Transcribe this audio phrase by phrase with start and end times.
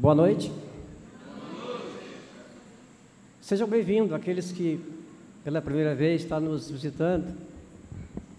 [0.00, 0.52] Boa noite.
[3.40, 4.80] Sejam bem-vindos aqueles que
[5.42, 7.36] pela primeira vez estão nos visitando,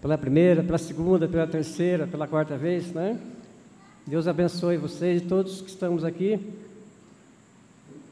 [0.00, 3.20] pela primeira, pela segunda, pela terceira, pela quarta vez, né?
[4.06, 6.40] Deus abençoe vocês e todos que estamos aqui.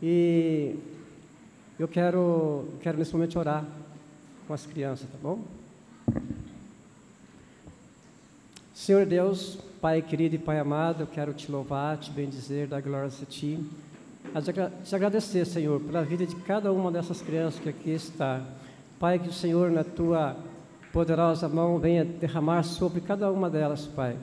[0.02, 0.76] E
[1.78, 3.64] eu quero, quero nesse momento orar
[4.46, 5.40] com as crianças, tá bom?
[8.88, 13.08] Senhor Deus, Pai querido e Pai amado, eu quero te louvar, te bendizer, dar glória
[13.08, 13.62] a Ti.
[14.82, 18.40] Te agradecer, Senhor, pela vida de cada uma dessas crianças que aqui está.
[18.98, 20.38] Pai, que o Senhor, na Tua
[20.90, 24.16] poderosa mão, venha derramar sobre cada uma delas, Pai,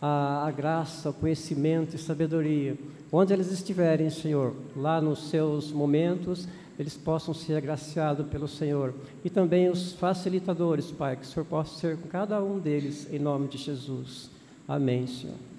[0.00, 2.74] a, a graça, o conhecimento e sabedoria.
[3.12, 6.48] Onde eles estiverem, Senhor, lá nos seus momentos,
[6.78, 8.94] eles possam ser agraciados pelo Senhor.
[9.24, 13.18] E também os facilitadores, Pai, que o Senhor possa ser com cada um deles, em
[13.18, 14.30] nome de Jesus.
[14.68, 15.55] Amém, Senhor.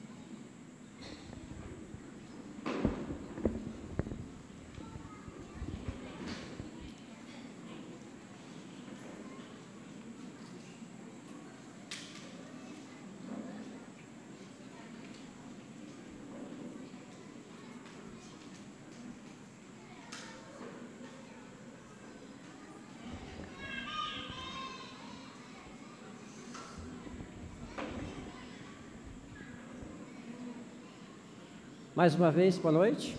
[31.97, 33.17] Mais uma vez, boa noite.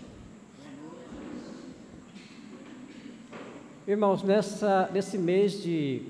[3.88, 6.02] Irmãos, nessa, nesse mês de,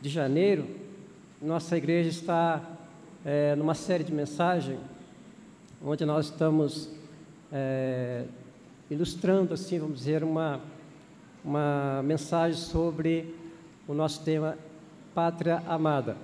[0.00, 0.64] de janeiro,
[1.42, 2.62] nossa igreja está
[3.24, 4.78] é, numa série de mensagens,
[5.84, 6.88] onde nós estamos
[7.52, 8.26] é,
[8.88, 10.60] ilustrando, assim, vamos dizer, uma,
[11.44, 13.34] uma mensagem sobre
[13.88, 14.56] o nosso tema
[15.12, 16.16] Pátria Amada.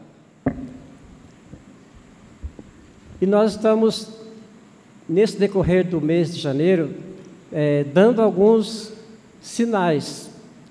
[3.20, 4.23] E nós estamos
[5.08, 6.90] nesse decorrer do mês de janeiro,
[7.52, 8.92] é, dando alguns
[9.40, 10.30] sinais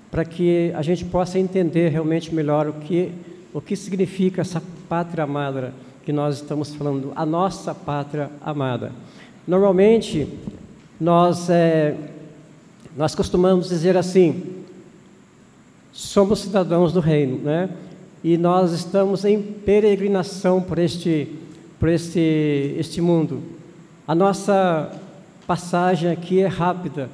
[0.09, 3.11] para que a gente possa entender realmente melhor o que,
[3.53, 5.73] o que significa essa pátria amada
[6.03, 8.91] que nós estamos falando, a nossa pátria amada.
[9.47, 10.27] Normalmente,
[10.99, 11.95] nós, é,
[12.95, 14.63] nós costumamos dizer assim,
[15.91, 17.69] somos cidadãos do reino, né?
[18.23, 21.27] E nós estamos em peregrinação por este,
[21.79, 23.41] por este, este mundo.
[24.05, 24.91] A nossa
[25.47, 27.09] passagem aqui é rápida,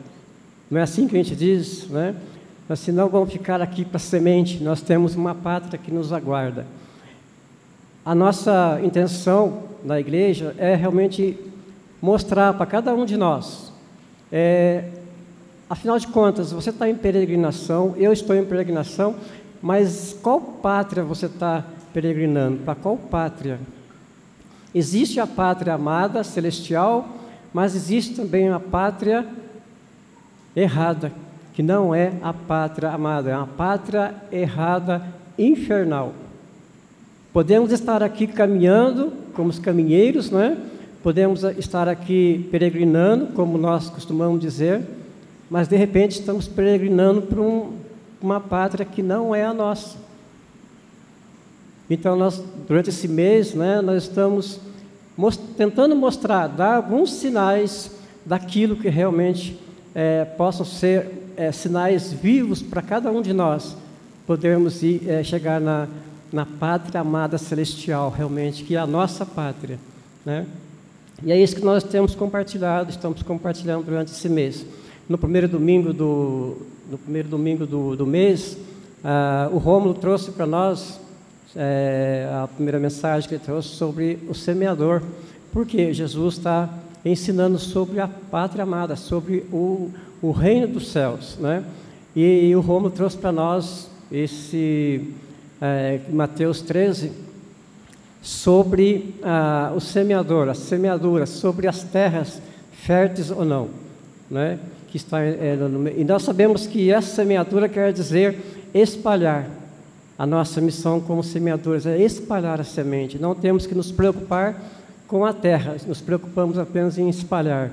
[0.72, 2.16] não é assim que a gente diz, né?
[2.68, 6.66] Nós senão vamos ficar aqui para semente, nós temos uma pátria que nos aguarda.
[8.04, 11.38] A nossa intenção na igreja é realmente
[12.02, 13.72] mostrar para cada um de nós,
[14.32, 14.86] é,
[15.70, 19.16] afinal de contas, você está em peregrinação, eu estou em peregrinação,
[19.62, 21.64] mas qual pátria você está
[21.94, 22.58] peregrinando?
[22.64, 23.60] Para qual pátria?
[24.74, 27.08] Existe a pátria amada, celestial,
[27.54, 29.26] mas existe também a pátria
[30.56, 31.12] errada,
[31.54, 35.04] que não é a pátria amada, é uma pátria errada
[35.38, 36.14] infernal.
[37.34, 40.58] Podemos estar aqui caminhando como os caminheiros, não é?
[41.02, 44.82] Podemos estar aqui peregrinando, como nós costumamos dizer,
[45.50, 47.74] mas de repente estamos peregrinando para um,
[48.22, 49.98] uma pátria que não é a nossa.
[51.90, 54.60] Então, nós, durante esse mês, né, nós estamos
[55.18, 57.92] most tentando mostrar, dar alguns sinais
[58.26, 59.60] daquilo que realmente
[59.96, 63.76] é, possam ser é, sinais vivos para cada um de nós,
[64.28, 65.88] podermos ir, é, chegar na,
[66.32, 69.80] na pátria amada celestial, realmente, que é a nossa pátria.
[70.26, 70.46] Né?
[71.24, 74.66] E é isso que nós temos compartilhado, estamos compartilhando durante esse mês.
[75.08, 76.58] No primeiro domingo do,
[76.90, 78.58] no primeiro domingo do, do mês,
[79.04, 81.00] ah, o Rômulo trouxe para nós
[81.56, 85.02] é, a primeira mensagem que ele trouxe sobre o semeador,
[85.52, 86.70] porque Jesus está
[87.04, 91.64] ensinando sobre a pátria amada, sobre o, o reino dos céus, né?
[92.16, 95.14] E, e o Romo trouxe para nós esse
[95.62, 97.12] é, Mateus 13
[98.22, 103.70] sobre ah, o semeador, a semeadura, sobre as terras férteis ou não,
[104.30, 104.60] né?
[104.90, 108.38] Que está é, no, e nós sabemos que essa semeadura quer dizer
[108.74, 109.48] espalhar,
[110.20, 113.18] a nossa missão como semeadores é espalhar a semente.
[113.18, 114.62] Não temos que nos preocupar
[115.08, 117.72] com a terra, nos preocupamos apenas em espalhar.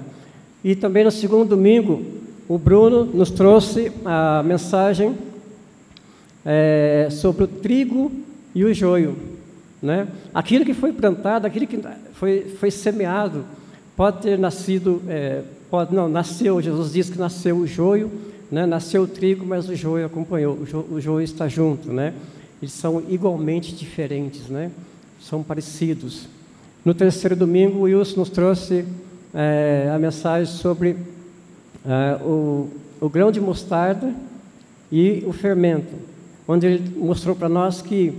[0.63, 2.05] E também no segundo domingo,
[2.49, 5.19] o Bruno nos trouxe a mensagem
[6.45, 8.13] é, sobre o trigo
[8.55, 9.17] e o joio.
[9.83, 10.07] Né?
[10.33, 11.81] Aquilo que foi plantado, aquilo que
[12.13, 13.45] foi, foi semeado,
[13.97, 18.09] pode ter nascido, é, pode, não, nasceu, Jesus disse que nasceu o joio,
[18.53, 18.65] né?
[18.67, 21.93] nasceu o trigo, mas o joio acompanhou, o joio, o joio está junto.
[21.93, 22.15] Né?
[22.61, 24.71] Eles são igualmente diferentes, né?
[25.21, 26.29] são parecidos.
[26.85, 28.85] No terceiro domingo, o Wilson nos trouxe
[29.35, 30.97] é, a mensagem sobre
[31.85, 32.71] ah, o,
[33.01, 34.15] o grão de mostarda
[34.91, 35.93] e o fermento,
[36.47, 38.13] onde ele mostrou para nós que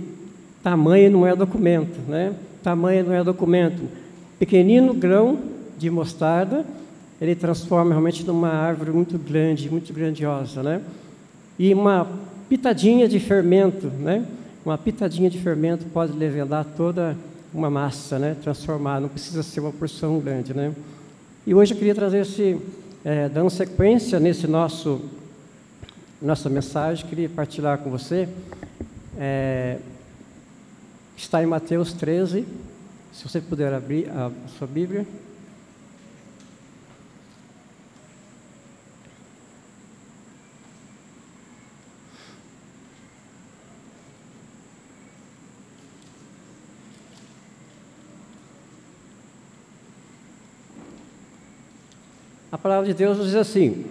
[0.62, 2.34] tamanho não é documento, né?
[2.62, 3.82] Tamanho não é documento.
[4.38, 5.38] Pequenino grão
[5.78, 6.64] de mostarda,
[7.20, 10.82] ele transforma realmente numa árvore muito grande, muito grandiosa, né?
[11.58, 12.06] E uma
[12.48, 14.24] pitadinha de fermento, né?
[14.64, 17.16] Uma pitadinha de fermento pode levedar toda
[17.52, 18.36] uma massa, né?
[18.42, 20.72] Transformar, não precisa ser uma porção grande, né?
[21.46, 22.60] E hoje eu queria trazer esse,
[23.04, 25.00] é, dando sequência nesse nosso
[26.20, 28.28] nossa mensagem, queria partilhar com você.
[29.16, 29.78] É,
[31.16, 32.44] está em Mateus 13,
[33.12, 35.06] se você puder abrir a sua Bíblia.
[52.58, 53.84] A palavra de Deus nos diz assim,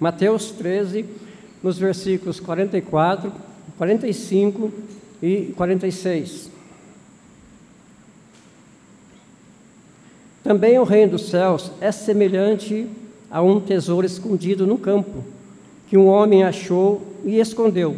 [0.00, 1.04] Mateus 13,
[1.62, 3.32] nos versículos 44,
[3.78, 4.72] 45
[5.22, 6.50] e 46.
[10.42, 12.88] Também o reino dos céus é semelhante
[13.30, 15.24] a um tesouro escondido no campo,
[15.88, 17.96] que um homem achou e escondeu.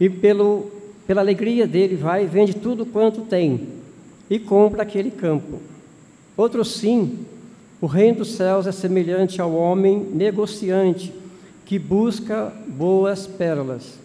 [0.00, 0.70] E pelo,
[1.06, 3.68] pela alegria dele vai e vende tudo quanto tem
[4.30, 5.60] e compra aquele campo.
[6.38, 7.26] Outro sim,
[7.78, 11.12] o reino dos céus é semelhante ao homem negociante
[11.66, 13.98] que busca boas pérolas.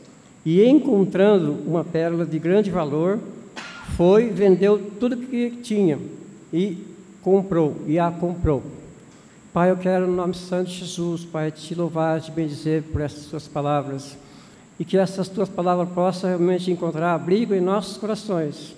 [0.45, 3.19] E encontrando uma pérola de grande valor,
[3.95, 5.97] foi, vendeu tudo que tinha
[6.51, 6.85] e
[7.21, 8.62] comprou, e a comprou.
[9.53, 13.24] Pai, eu quero, no nome santo de Jesus, Pai, te louvar, te bendizer por essas
[13.24, 14.17] suas palavras.
[14.77, 18.75] E que essas tuas palavras possam realmente encontrar abrigo em nossos corações,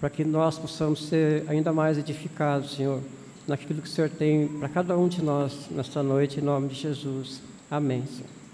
[0.00, 3.00] para que nós possamos ser ainda mais edificados, Senhor
[3.46, 6.74] naquilo que o Senhor tem para cada um de nós nesta noite, em nome de
[6.74, 7.42] Jesus.
[7.70, 8.04] Amém.
[8.06, 8.44] Senhor.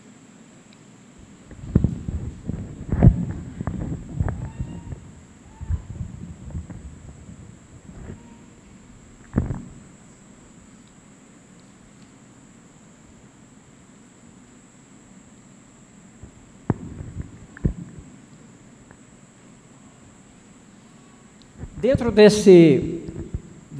[21.80, 22.99] Dentro desse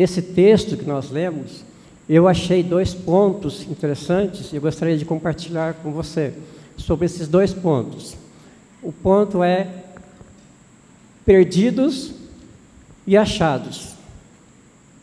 [0.01, 1.63] Desse texto que nós lemos,
[2.09, 6.33] eu achei dois pontos interessantes e eu gostaria de compartilhar com você
[6.75, 8.17] sobre esses dois pontos.
[8.83, 9.69] O ponto é
[11.23, 12.15] perdidos
[13.07, 13.91] e achados.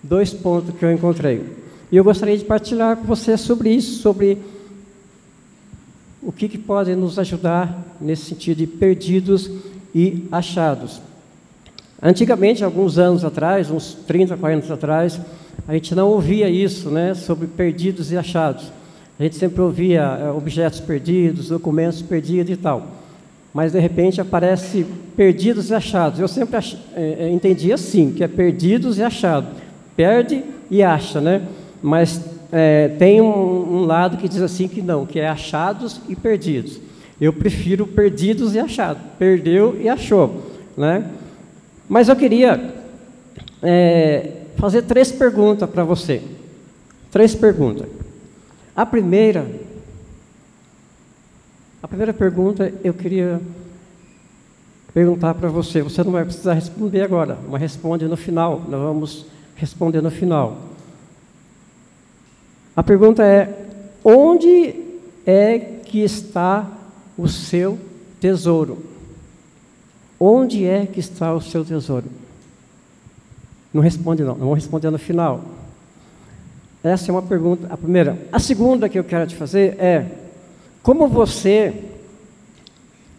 [0.02, 1.46] Dois pontos que eu encontrei.
[1.92, 4.40] E eu gostaria de partilhar com você sobre isso, sobre
[6.24, 9.48] o que, que pode nos ajudar nesse sentido de perdidos
[9.94, 11.00] e achados.
[12.02, 15.20] Antigamente, alguns anos atrás, uns 30, 40 anos atrás,
[15.68, 18.72] a gente não ouvia isso, né, sobre perdidos e achados.
[19.20, 22.88] A gente sempre ouvia é, objetos perdidos, documentos perdidos e tal.
[23.52, 24.86] Mas de repente aparece
[25.16, 26.20] perdidos e achados.
[26.20, 26.76] Eu sempre ach...
[26.96, 29.50] é, entendi assim, que é perdidos e achados.
[29.96, 31.42] Perde e acha, né?
[31.82, 32.22] Mas
[32.52, 36.80] é, tem um, um lado que diz assim que não, que é achados e perdidos.
[37.20, 39.02] Eu prefiro perdidos e achados.
[39.18, 40.44] Perdeu e achou,
[40.78, 41.04] né?
[41.88, 42.74] Mas eu queria
[43.62, 46.22] é, fazer três perguntas para você.
[47.12, 47.88] Três perguntas.
[48.76, 49.50] A primeira,
[51.81, 53.42] a primeira pergunta eu queria
[54.94, 55.81] perguntar para você.
[55.81, 58.62] Você não vai precisar responder agora, mas responde no final.
[58.68, 60.57] Nós vamos responder no final.
[62.76, 63.66] A pergunta é:
[64.04, 64.76] onde
[65.26, 66.68] é que está
[67.18, 67.80] o seu
[68.19, 68.96] tesouro?
[70.19, 72.06] Onde é que está o seu tesouro?
[73.74, 75.44] Não responde não, não vou responder no final.
[76.83, 78.18] Essa é uma pergunta, a primeira.
[78.31, 80.06] A segunda que eu quero te fazer é:
[80.81, 81.74] como você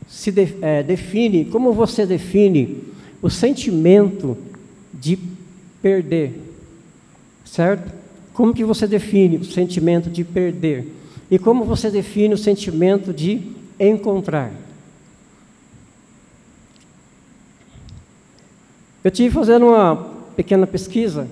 [0.09, 2.83] se de, é, define, como você define
[3.21, 4.37] o sentimento
[4.93, 5.19] de
[5.83, 6.41] perder?
[7.45, 7.93] Certo?
[8.33, 10.95] Como que você define o sentimento de perder?
[11.31, 13.43] E como você define o sentimento de
[13.79, 14.53] encontrar?
[19.05, 19.97] Eu tive fazendo uma
[20.35, 21.29] pequena pesquisa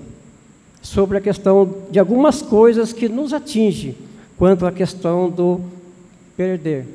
[0.80, 3.96] sobre a questão de algumas coisas que nos atinge
[4.38, 5.60] quanto à questão do
[6.36, 6.86] perder,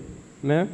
[0.42, 0.68] né?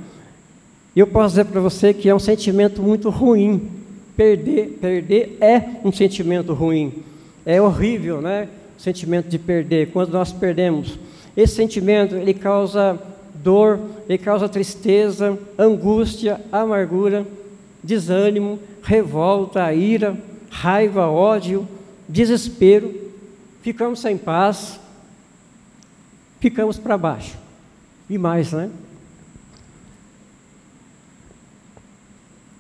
[0.96, 3.70] E eu posso dizer para você que é um sentimento muito ruim.
[4.16, 7.04] Perder, perder é um sentimento ruim.
[7.46, 8.48] É horrível, né?
[8.78, 9.92] O sentimento de perder.
[9.92, 10.98] Quando nós perdemos,
[11.36, 13.00] esse sentimento ele causa
[13.36, 17.26] dor, ele causa tristeza, angústia, amargura,
[17.84, 20.18] desânimo, revolta, ira,
[20.50, 21.68] raiva, ódio,
[22.08, 23.12] desespero,
[23.62, 24.80] ficamos sem paz,
[26.40, 27.38] ficamos para baixo.
[28.10, 28.72] E mais, né?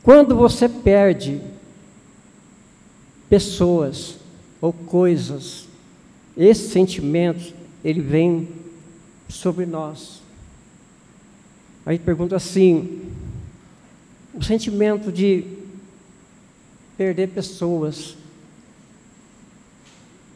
[0.03, 1.41] Quando você perde
[3.29, 4.17] pessoas
[4.59, 5.65] ou coisas,
[6.35, 7.53] esse sentimento,
[7.85, 8.49] ele vem
[9.29, 10.21] sobre nós.
[11.85, 13.13] Aí pergunta assim:
[14.33, 15.56] o sentimento de
[16.97, 18.17] perder pessoas.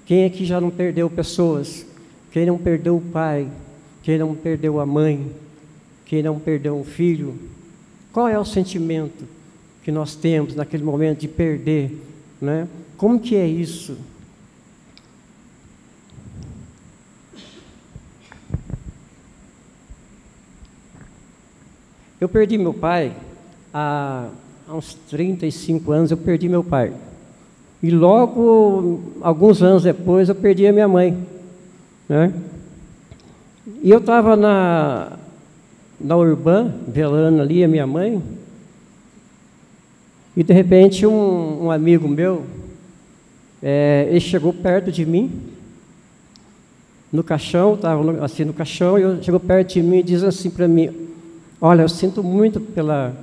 [0.05, 1.85] Quem aqui já não perdeu pessoas?
[2.31, 3.49] Quem não perdeu o pai?
[4.03, 5.31] Quem não perdeu a mãe?
[6.05, 7.37] Quem não perdeu um filho?
[8.13, 9.25] Qual é o sentimento
[9.83, 11.91] que nós temos naquele momento de perder,
[12.39, 12.67] né?
[12.97, 13.97] Como que é isso?
[22.19, 23.15] Eu perdi meu pai
[23.73, 24.29] há,
[24.71, 26.93] há uns 35 anos, eu perdi meu pai.
[27.83, 31.17] E logo, alguns anos depois, eu perdi a minha mãe.
[32.07, 32.33] Né?
[33.83, 35.17] E eu estava na,
[35.99, 38.23] na Urbã, velando ali a minha mãe,
[40.37, 42.45] e de repente um, um amigo meu,
[43.61, 45.29] é, ele chegou perto de mim,
[47.11, 50.65] no caixão, estava assim no caixão, e chegou perto de mim e diz assim para
[50.65, 51.09] mim,
[51.59, 53.13] olha, eu sinto muito pela,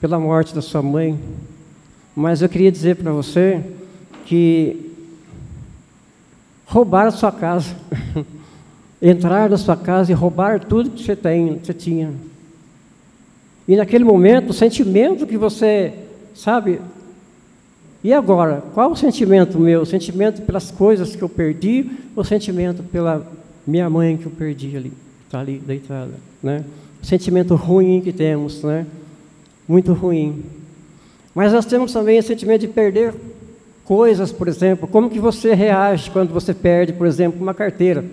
[0.00, 1.18] pela morte da sua mãe,
[2.16, 3.62] mas eu queria dizer para você
[4.24, 4.92] que
[6.64, 7.76] roubaram a sua casa,
[9.00, 12.12] entrar na sua casa e roubar tudo que você tem, que você tinha.
[13.68, 15.92] E naquele momento, o sentimento que você,
[16.34, 16.80] sabe,
[18.02, 19.82] e agora, qual o sentimento meu?
[19.82, 23.26] O sentimento pelas coisas que eu perdi ou o sentimento pela
[23.66, 24.92] minha mãe que eu perdi ali,
[25.26, 26.64] está ali deitada, né?
[27.02, 28.86] O sentimento ruim que temos, né?
[29.70, 30.42] Muito ruim.
[31.32, 33.14] Mas nós temos também o sentimento de perder
[33.84, 34.88] coisas, por exemplo.
[34.88, 38.04] Como que você reage quando você perde, por exemplo, uma carteira?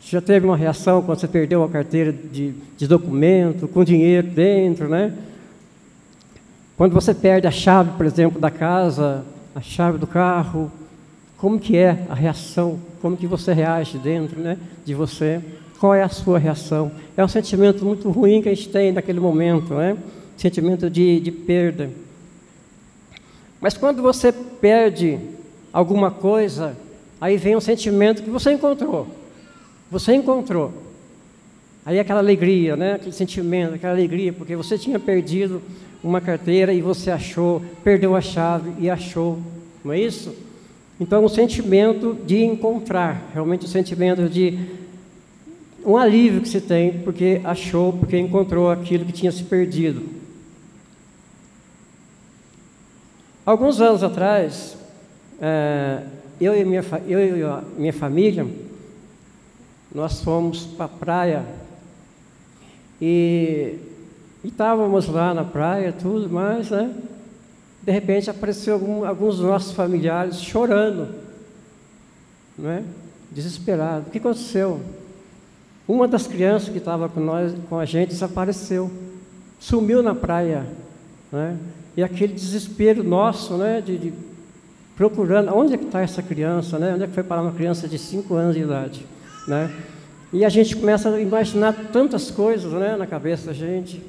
[0.00, 4.88] Já teve uma reação quando você perdeu uma carteira de, de documento, com dinheiro dentro,
[4.88, 5.14] né?
[6.76, 10.72] Quando você perde a chave, por exemplo, da casa, a chave do carro,
[11.36, 12.80] como que é a reação?
[13.00, 15.40] Como que você reage dentro, né, de você?
[15.78, 16.90] Qual é a sua reação?
[17.16, 19.96] É um sentimento muito ruim que a gente tem naquele momento, né?
[20.36, 21.90] Sentimento de, de perda.
[23.60, 25.18] Mas quando você perde
[25.72, 26.76] alguma coisa,
[27.20, 29.06] aí vem um sentimento que você encontrou.
[29.90, 30.72] Você encontrou.
[31.84, 32.94] Aí aquela alegria, né?
[32.94, 35.62] aquele sentimento, aquela alegria, porque você tinha perdido
[36.02, 39.38] uma carteira e você achou, perdeu a chave e achou,
[39.84, 40.34] não é isso?
[41.00, 44.58] Então, o sentimento de encontrar, realmente o sentimento de
[45.84, 50.21] um alívio que se tem porque achou, porque encontrou aquilo que tinha se perdido.
[53.44, 54.76] Alguns anos atrás,
[55.40, 56.04] é,
[56.40, 58.46] eu, e minha, eu e minha família,
[59.92, 61.44] nós fomos para a praia
[63.00, 63.80] e
[64.44, 66.94] estávamos lá na praia, tudo mais, né?
[67.82, 71.12] De repente apareceu algum, alguns dos nossos familiares chorando,
[72.56, 72.84] né?
[73.32, 74.06] Desesperado.
[74.06, 74.80] O que aconteceu?
[75.88, 77.26] Uma das crianças que estava com
[77.68, 78.88] com a gente, desapareceu,
[79.58, 80.64] sumiu na praia,
[81.32, 81.58] né?
[81.96, 83.80] E aquele desespero nosso, né?
[83.80, 84.12] De, de
[84.96, 86.94] procurando, onde é que está essa criança, né?
[86.94, 89.06] Onde é que foi parar uma criança de 5 anos de idade,
[89.48, 89.70] né?
[90.32, 92.96] E a gente começa a imaginar tantas coisas, né?
[92.96, 94.02] Na cabeça da gente.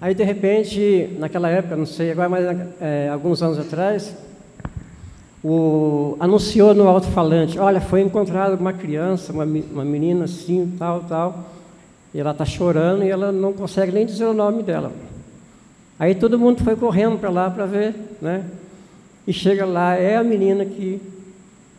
[0.00, 2.44] Aí, de repente, naquela época, não sei agora, mas
[2.80, 4.16] é, alguns anos atrás,
[5.42, 11.50] o, anunciou no alto-falante: olha, foi encontrada uma criança, uma, uma menina assim, tal, tal,
[12.14, 14.92] e ela está chorando e ela não consegue nem dizer o nome dela.
[15.98, 18.44] Aí todo mundo foi correndo para lá para ver, né?
[19.26, 21.00] E chega lá, é a menina que,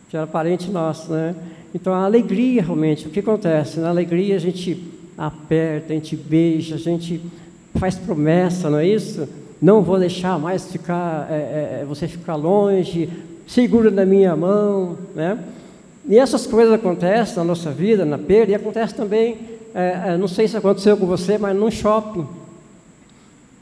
[0.08, 1.34] que era parente nosso, né?
[1.74, 3.80] Então a alegria realmente, o que acontece?
[3.80, 4.86] Na alegria a gente
[5.16, 7.20] aperta, a gente beija, a gente
[7.76, 9.28] faz promessa, não é isso?
[9.60, 13.08] Não vou deixar mais ficar, é, é, é, você ficar longe,
[13.46, 15.38] segura na minha mão, né?
[16.08, 19.36] E essas coisas acontecem na nossa vida, na perda, e acontece também,
[19.74, 22.26] é, é, não sei se aconteceu com você, mas no shopping.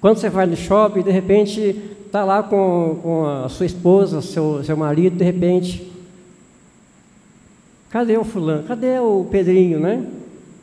[0.01, 1.77] Quando você vai no shopping, de repente
[2.07, 5.93] está lá com, com a sua esposa, seu, seu marido, de repente,
[7.91, 8.63] cadê o fulano?
[8.63, 10.07] Cadê o Pedrinho, né?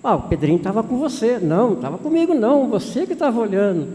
[0.03, 1.39] Ah, o Pedrinho estava com você.
[1.39, 2.69] Não, estava comigo, não.
[2.69, 3.87] Você que estava olhando.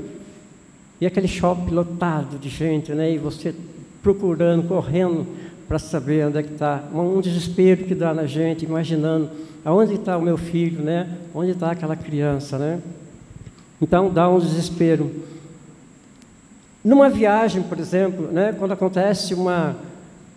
[1.01, 3.13] E aquele shopping lotado de gente, né?
[3.13, 3.55] E você
[4.03, 5.27] procurando, correndo
[5.67, 6.83] para saber onde é que está.
[6.93, 9.31] Um desespero que dá na gente, imaginando
[9.65, 11.09] aonde está o meu filho, né?
[11.35, 12.81] Onde está aquela criança, né?
[13.81, 15.11] Então dá um desespero.
[16.85, 18.55] Numa viagem, por exemplo, né?
[18.59, 19.77] Quando acontece uma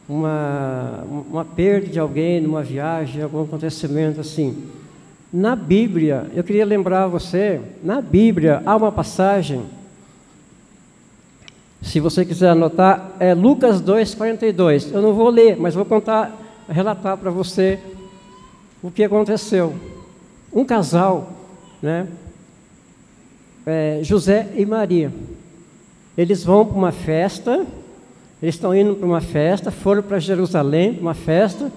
[0.07, 4.63] uma, uma perda de alguém numa viagem, algum acontecimento assim.
[5.31, 9.65] Na Bíblia, eu queria lembrar você, na Bíblia há uma passagem,
[11.81, 14.93] se você quiser anotar, é Lucas 2,42.
[14.93, 16.31] Eu não vou ler, mas vou contar,
[16.69, 17.79] relatar para você
[18.81, 19.73] o que aconteceu.
[20.51, 21.33] Um casal,
[21.81, 22.07] né,
[23.65, 25.11] é, José e Maria,
[26.17, 27.65] eles vão para uma festa,
[28.41, 31.71] eles estão indo para uma festa, foram para Jerusalém, uma festa,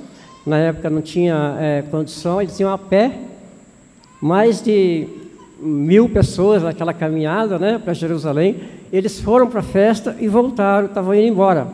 [0.44, 3.12] na época não tinha é, condição, eles iam a pé,
[4.20, 5.06] mais de
[5.58, 8.56] mil pessoas naquela caminhada né, para Jerusalém,
[8.92, 11.66] eles foram para a festa e voltaram, estavam indo embora.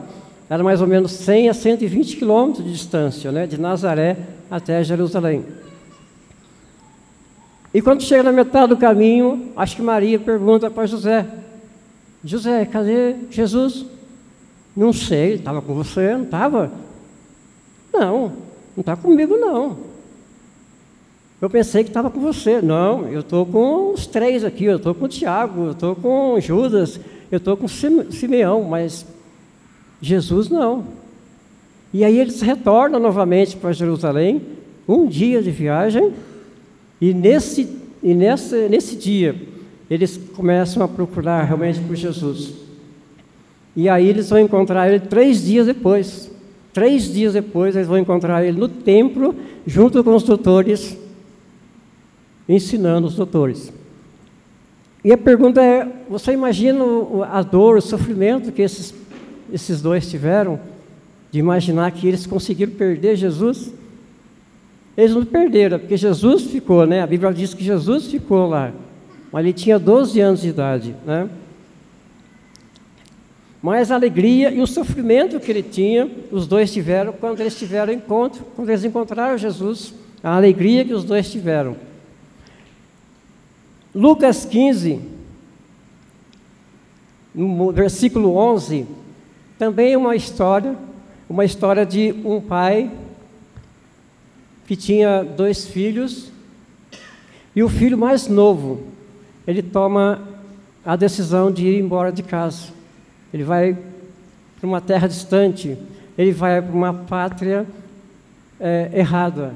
[0.49, 4.17] Era mais ou menos 100 a 120 quilômetros de distância, né, de Nazaré
[4.49, 5.43] até Jerusalém.
[7.73, 11.25] E quando chega na metade do caminho, acho que Maria pergunta para José:
[12.23, 13.85] José, cadê Jesus?
[14.75, 16.13] Não sei, estava com você?
[16.13, 16.71] Não estava?
[17.91, 18.33] Não,
[18.75, 19.77] não está comigo não.
[21.43, 22.61] Eu pensei que estava com você.
[22.61, 26.39] Não, eu estou com os três aqui, eu estou com o Tiago, eu estou com
[26.39, 26.99] Judas,
[27.29, 29.05] eu estou com Simeão, mas
[30.01, 30.85] Jesus não.
[31.93, 34.41] E aí eles retornam novamente para Jerusalém,
[34.87, 36.13] um dia de viagem,
[37.03, 37.67] e nesse,
[38.01, 39.35] e nesse, nesse dia,
[39.89, 42.53] eles começam a procurar realmente por Jesus.
[43.75, 46.31] E aí eles vão encontrar ele três dias depois.
[46.71, 49.35] Três dias depois, eles vão encontrar ele no templo,
[49.67, 50.97] junto com os doutores,
[52.47, 53.73] ensinando os doutores.
[55.03, 56.85] E a pergunta é: você imagina
[57.29, 58.93] a dor, o sofrimento que esses,
[59.51, 60.57] esses dois tiveram,
[61.29, 63.73] de imaginar que eles conseguiram perder Jesus?
[64.95, 67.01] Eles não perderam, porque Jesus ficou, né?
[67.01, 68.71] A Bíblia diz que Jesus ficou lá,
[69.31, 71.29] mas ele tinha 12 anos de idade, né?
[73.61, 77.93] Mas a alegria e o sofrimento que ele tinha, os dois tiveram quando eles tiveram
[77.93, 81.75] encontro, quando eles encontraram Jesus, a alegria que os dois tiveram.
[83.95, 84.99] Lucas 15,
[87.33, 88.85] no versículo 11,
[89.57, 90.75] também é uma história,
[91.29, 92.91] uma história de um pai
[94.65, 96.31] que tinha dois filhos,
[97.55, 98.87] e o filho mais novo,
[99.45, 100.27] ele toma
[100.85, 102.69] a decisão de ir embora de casa.
[103.33, 103.77] Ele vai
[104.59, 105.77] para uma terra distante,
[106.17, 107.65] ele vai para uma pátria
[108.59, 109.53] é, errada.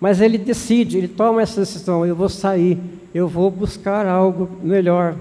[0.00, 2.78] Mas ele decide, ele toma essa decisão: eu vou sair,
[3.14, 5.16] eu vou buscar algo melhor.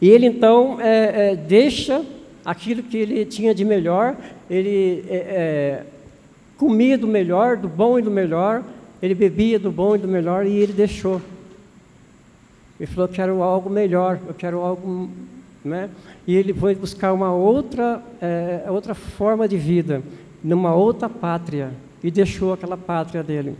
[0.00, 2.04] E ele então é, é, deixa
[2.44, 4.16] aquilo que ele tinha de melhor,
[4.48, 5.86] ele é, é
[6.56, 8.62] comia do melhor, do bom e do melhor,
[9.02, 11.20] ele bebia do bom e do melhor e ele deixou.
[12.78, 15.10] Ele falou: quero algo melhor, eu quero algo.
[15.64, 15.90] Né?
[16.26, 20.02] E ele foi buscar uma outra, é, outra forma de vida,
[20.42, 23.56] numa outra pátria, e deixou aquela pátria dele,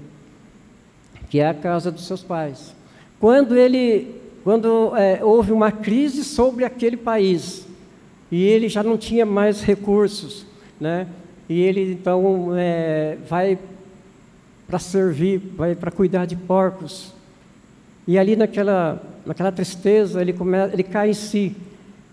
[1.29, 2.75] que é a casa dos seus pais.
[3.19, 7.67] Quando ele, quando é, houve uma crise sobre aquele país,
[8.31, 10.47] e ele já não tinha mais recursos,
[10.81, 11.09] né?
[11.49, 13.59] E ele então é, vai
[14.67, 17.15] para servir, vai para cuidar de porcos.
[18.07, 21.55] E ali naquela, naquela tristeza, ele, come, ele cai em si.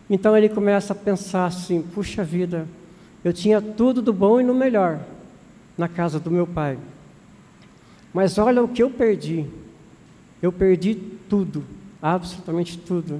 [0.09, 2.67] Então ele começa a pensar assim: puxa vida,
[3.23, 4.99] eu tinha tudo do bom e no melhor
[5.77, 6.77] na casa do meu pai.
[8.13, 9.45] Mas olha o que eu perdi.
[10.41, 10.93] Eu perdi
[11.27, 11.63] tudo,
[12.01, 13.19] absolutamente tudo.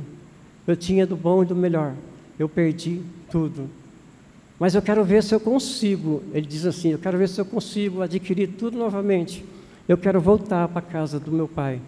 [0.68, 1.94] Eu tinha do bom e do melhor.
[2.38, 3.70] Eu perdi tudo.
[4.60, 6.24] Mas eu quero ver se eu consigo.
[6.34, 9.44] Ele diz assim: Eu quero ver se eu consigo adquirir tudo novamente.
[9.88, 11.80] Eu quero voltar para a casa do meu pai.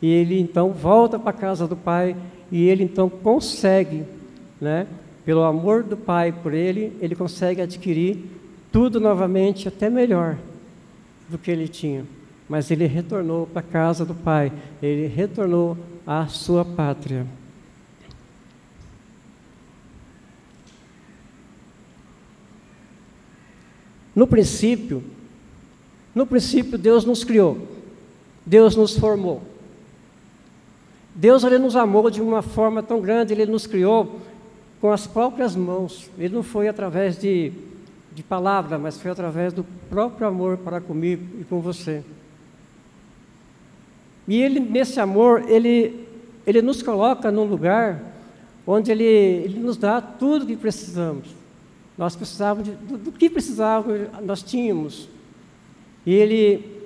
[0.00, 2.16] E ele então volta para a casa do pai
[2.50, 4.04] e ele então consegue,
[4.60, 4.86] né?
[5.24, 8.18] Pelo amor do pai por ele, ele consegue adquirir
[8.72, 10.36] tudo novamente, até melhor
[11.28, 12.04] do que ele tinha.
[12.48, 14.50] Mas ele retornou para a casa do pai,
[14.82, 17.24] ele retornou à sua pátria.
[24.14, 25.02] No princípio,
[26.14, 27.66] no princípio Deus nos criou,
[28.44, 29.42] Deus nos formou.
[31.14, 34.20] Deus ele nos amou de uma forma tão grande, ele nos criou
[34.80, 36.10] com as próprias mãos.
[36.18, 37.52] Ele não foi através de,
[38.14, 42.02] de palavra, mas foi através do próprio amor para comigo e com você.
[44.26, 46.06] E ele, nesse amor, ele,
[46.46, 48.02] ele nos coloca num lugar
[48.66, 51.41] onde ele, ele nos dá tudo que precisamos.
[52.02, 55.08] Nós precisávamos de, do, do, que precisávamos, nós tínhamos.
[56.04, 56.82] E ele,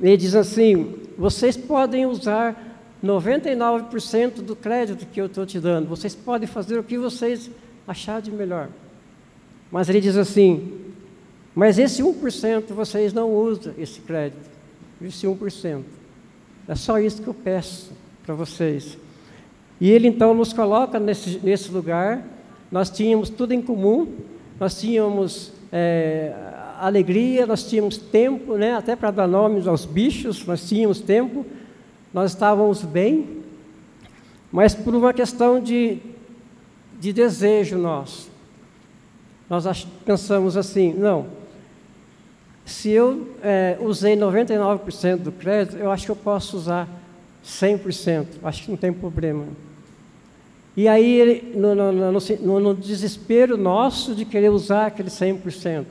[0.00, 2.56] ele diz assim: vocês podem usar
[3.04, 7.50] 99% do crédito que eu estou te dando, vocês podem fazer o que vocês
[7.86, 8.70] acharem de melhor.
[9.70, 10.72] Mas ele diz assim:
[11.54, 14.48] mas esse 1% vocês não usam esse crédito,
[15.02, 15.82] esse 1%.
[16.66, 17.92] É só isso que eu peço
[18.24, 18.96] para vocês.
[19.78, 22.32] E ele então nos coloca nesse, nesse lugar.
[22.74, 24.16] Nós tínhamos tudo em comum,
[24.58, 26.34] nós tínhamos é,
[26.80, 31.46] alegria, nós tínhamos tempo, né, até para dar nomes aos bichos, nós tínhamos tempo,
[32.12, 33.44] nós estávamos bem,
[34.50, 35.98] mas por uma questão de,
[36.98, 38.28] de desejo nosso.
[39.48, 41.26] Nós pensamos assim, não,
[42.64, 46.88] se eu é, usei 99% do crédito, eu acho que eu posso usar
[47.44, 49.46] 100%, acho que não tem problema.
[50.76, 55.84] E aí, no, no, no, no desespero nosso de querer usar aquele 100%,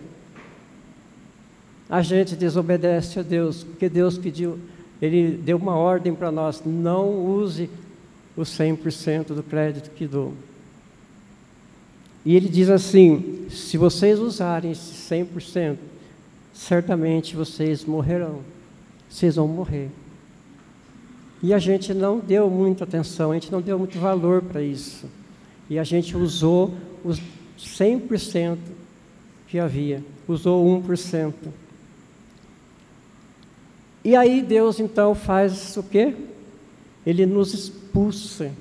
[1.90, 4.60] a gente desobedece a Deus, porque Deus pediu,
[5.02, 7.70] Ele deu uma ordem para nós: não use
[8.36, 10.34] o 100% do crédito que dou.
[12.26, 15.78] E Ele diz assim: se vocês usarem esse 100%,
[16.54, 18.40] certamente vocês morrerão,
[19.10, 19.90] vocês vão morrer.
[21.44, 25.06] E a gente não deu muita atenção, a gente não deu muito valor para isso.
[25.70, 27.22] E a gente usou os
[27.60, 28.58] 100%
[29.48, 31.34] que havia, usou 1%.
[34.06, 36.16] E aí Deus então faz o quê?
[37.06, 38.52] Ele nos expulsa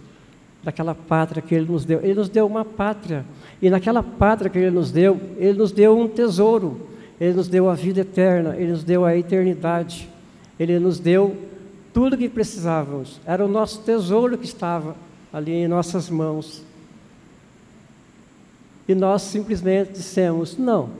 [0.62, 2.00] daquela pátria que Ele nos deu.
[2.00, 3.24] Ele nos deu uma pátria.
[3.60, 6.88] E naquela pátria que Ele nos deu, Ele nos deu um tesouro.
[7.20, 10.08] Ele nos deu a vida eterna, Ele nos deu a eternidade,
[10.58, 11.36] Ele nos deu
[11.92, 13.20] tudo que precisávamos.
[13.24, 14.96] Era o nosso tesouro que estava
[15.32, 16.62] ali em nossas mãos.
[18.88, 20.90] E nós simplesmente dissemos: não,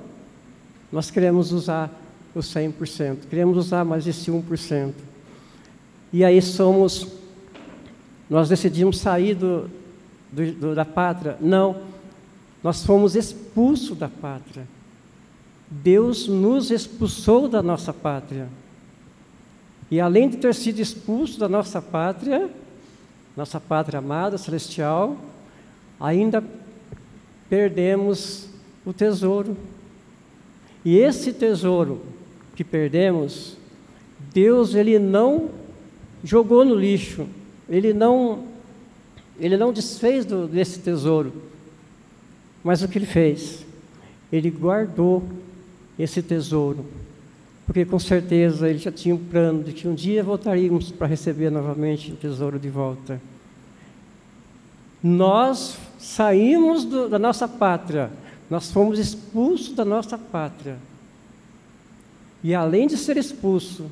[0.91, 1.91] nós queremos usar
[2.35, 4.93] os 100%, queremos usar mais esse 1%.
[6.13, 7.09] E aí somos,
[8.29, 9.71] nós decidimos sair do,
[10.31, 11.37] do, do, da pátria?
[11.41, 11.77] Não,
[12.63, 14.67] nós fomos expulsos da pátria.
[15.69, 18.47] Deus nos expulsou da nossa pátria.
[19.93, 22.49] E além de ter sido expulso da nossa pátria,
[23.37, 25.19] nossa pátria amada, celestial,
[26.01, 26.43] ainda
[27.47, 28.49] perdemos
[28.87, 29.55] o tesouro.
[30.83, 32.01] E esse tesouro
[32.57, 33.59] que perdemos,
[34.33, 35.51] Deus ele não
[36.25, 37.27] jogou no lixo,
[37.69, 38.47] ele não
[39.39, 41.35] ele não desfez do, desse tesouro.
[42.65, 43.63] Mas o que ele fez?
[44.33, 45.23] Ele guardou
[45.99, 46.83] esse tesouro.
[47.67, 51.51] Porque com certeza ele já tinha um plano de que um dia voltaríamos para receber
[51.51, 53.21] novamente o tesouro de volta.
[55.03, 58.11] Nós saímos do, da nossa pátria,
[58.51, 60.77] nós fomos expulsos da nossa pátria.
[62.43, 63.87] E além de ser expulso,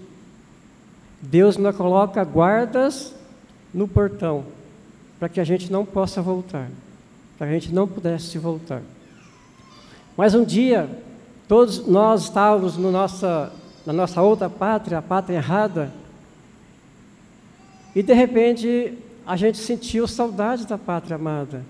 [1.23, 3.15] Deus nos coloca guardas
[3.73, 4.45] no portão,
[5.19, 6.69] para que a gente não possa voltar,
[7.39, 8.83] para que a gente não pudesse voltar.
[10.17, 10.89] Mas um dia,
[11.51, 13.51] Todos nós estávamos no nossa,
[13.91, 15.93] na nossa outra pátria, a pátria errada,
[17.93, 21.67] e de repente a gente sentiu saudade da pátria amada.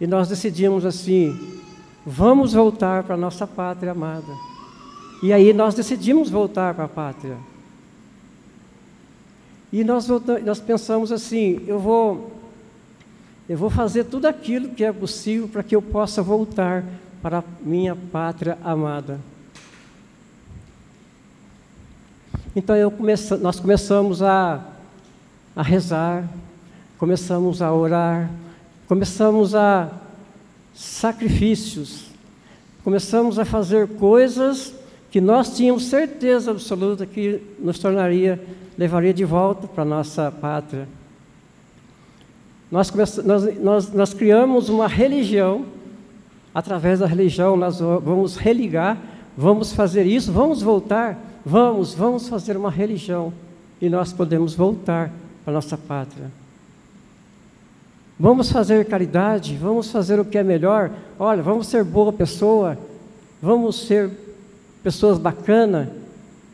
[0.00, 1.38] E nós decidimos assim:
[2.06, 4.32] vamos voltar para a nossa pátria amada.
[5.22, 7.36] E aí nós decidimos voltar para a pátria.
[9.70, 12.32] E nós, voltamos, nós pensamos assim: eu vou,
[13.46, 16.82] eu vou fazer tudo aquilo que é possível para que eu possa voltar
[17.20, 19.20] para a minha pátria amada.
[22.54, 24.60] Então comece, nós começamos a,
[25.56, 26.28] a rezar,
[26.98, 28.30] começamos a orar,
[28.86, 29.90] começamos a
[30.74, 32.06] sacrifícios,
[32.84, 34.74] começamos a fazer coisas
[35.10, 38.38] que nós tínhamos certeza absoluta que nos tornaria,
[38.76, 40.86] levaria de volta para a nossa pátria.
[42.70, 45.66] Nós, nós, nós, nós criamos uma religião
[46.54, 48.98] através da religião, nós vamos religar,
[49.36, 53.32] vamos fazer isso, vamos voltar, vamos, vamos fazer uma religião
[53.80, 55.12] e nós podemos voltar
[55.44, 56.30] para nossa pátria.
[58.18, 60.90] Vamos fazer caridade, vamos fazer o que é melhor.
[61.18, 62.78] Olha, vamos ser boa pessoa,
[63.40, 64.10] vamos ser
[64.82, 65.88] pessoas bacanas,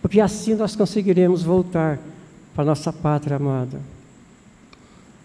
[0.00, 1.98] porque assim nós conseguiremos voltar
[2.54, 3.80] para nossa pátria amada.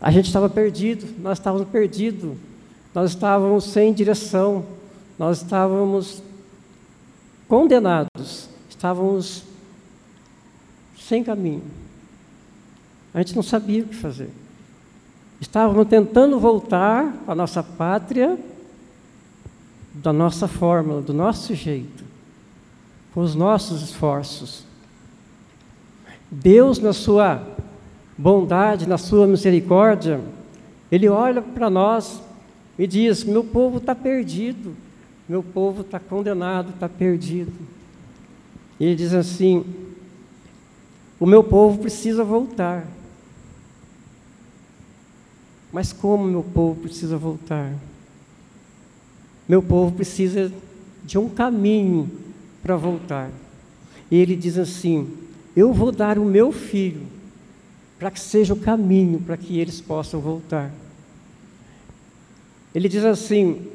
[0.02, 2.36] A gente estava perdido, nós estávamos perdidos
[2.93, 4.63] nós estávamos sem direção,
[5.17, 6.21] nós estávamos
[7.47, 9.43] condenados, estávamos
[11.08, 11.63] sem caminho.
[13.13, 14.30] A gente não sabia o que fazer.
[15.39, 18.39] Estávamos tentando voltar à nossa pátria
[19.94, 22.04] da nossa forma, do nosso jeito,
[23.13, 24.66] com os nossos esforços.
[26.32, 27.46] Deus, na sua
[28.18, 30.20] bondade, na sua misericórdia,
[30.92, 32.22] Ele olha para nós
[32.80, 34.76] e diz: Meu povo está perdido,
[35.30, 37.54] meu povo está condenado, está perdido.
[38.80, 39.63] E ele diz assim:
[41.19, 42.88] o meu povo precisa voltar.
[45.71, 47.73] Mas como meu povo precisa voltar?
[49.47, 50.52] Meu povo precisa
[51.04, 52.10] de um caminho
[52.62, 53.32] para voltar.
[54.10, 55.12] E ele diz assim:
[55.56, 57.02] Eu vou dar o meu filho
[57.97, 60.71] para que seja o caminho para que eles possam voltar.
[62.73, 63.65] Ele diz assim: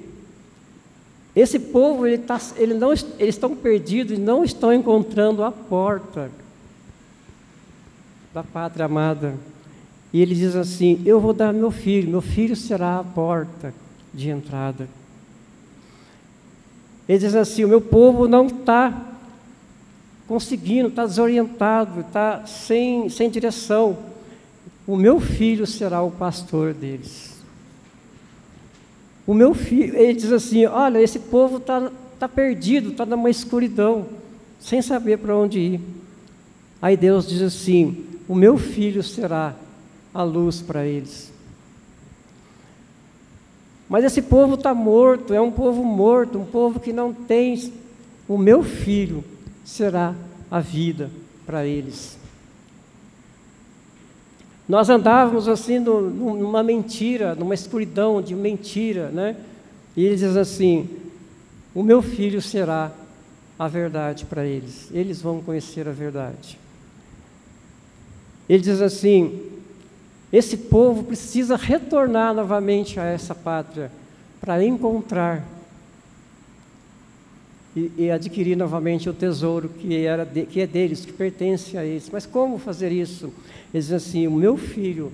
[1.35, 6.31] esse povo, ele tá, ele não, eles estão perdidos e não estão encontrando a porta
[8.39, 9.35] da pátria amada.
[10.13, 13.75] E ele diz assim: Eu vou dar meu filho, meu filho será a porta
[14.15, 14.89] de entrada.
[17.09, 19.07] Ele diz assim: O meu povo não está
[20.29, 23.99] conseguindo, está desorientado, está sem, sem direção.
[24.87, 27.37] O meu filho será o pastor deles.
[29.27, 34.07] O meu filho, ele diz assim: Olha, esse povo está tá perdido, está numa escuridão,
[34.61, 35.81] sem saber para onde ir.
[36.81, 39.55] Aí Deus diz assim: O meu filho será
[40.13, 41.33] a luz para eles.
[43.89, 47.73] Mas esse povo está morto, é um povo morto, um povo que não tem.
[48.29, 49.25] O meu filho
[49.65, 50.15] será
[50.51, 51.11] a vida
[51.47, 52.19] para eles.
[54.69, 59.35] Nós andávamos assim numa mentira, numa escuridão de mentira, né?
[59.97, 60.87] E ele diz assim:
[61.75, 62.93] O meu filho será
[63.59, 66.59] a verdade para eles, eles vão conhecer a verdade.
[68.49, 69.41] Ele diz assim:
[70.33, 73.91] esse povo precisa retornar novamente a essa pátria
[74.41, 75.47] para encontrar
[77.77, 81.85] e, e, adquirir novamente o tesouro que, era de, que é deles, que pertence a
[81.85, 82.09] eles.
[82.11, 83.27] Mas como fazer isso?
[83.73, 85.13] Ele diz assim: o meu filho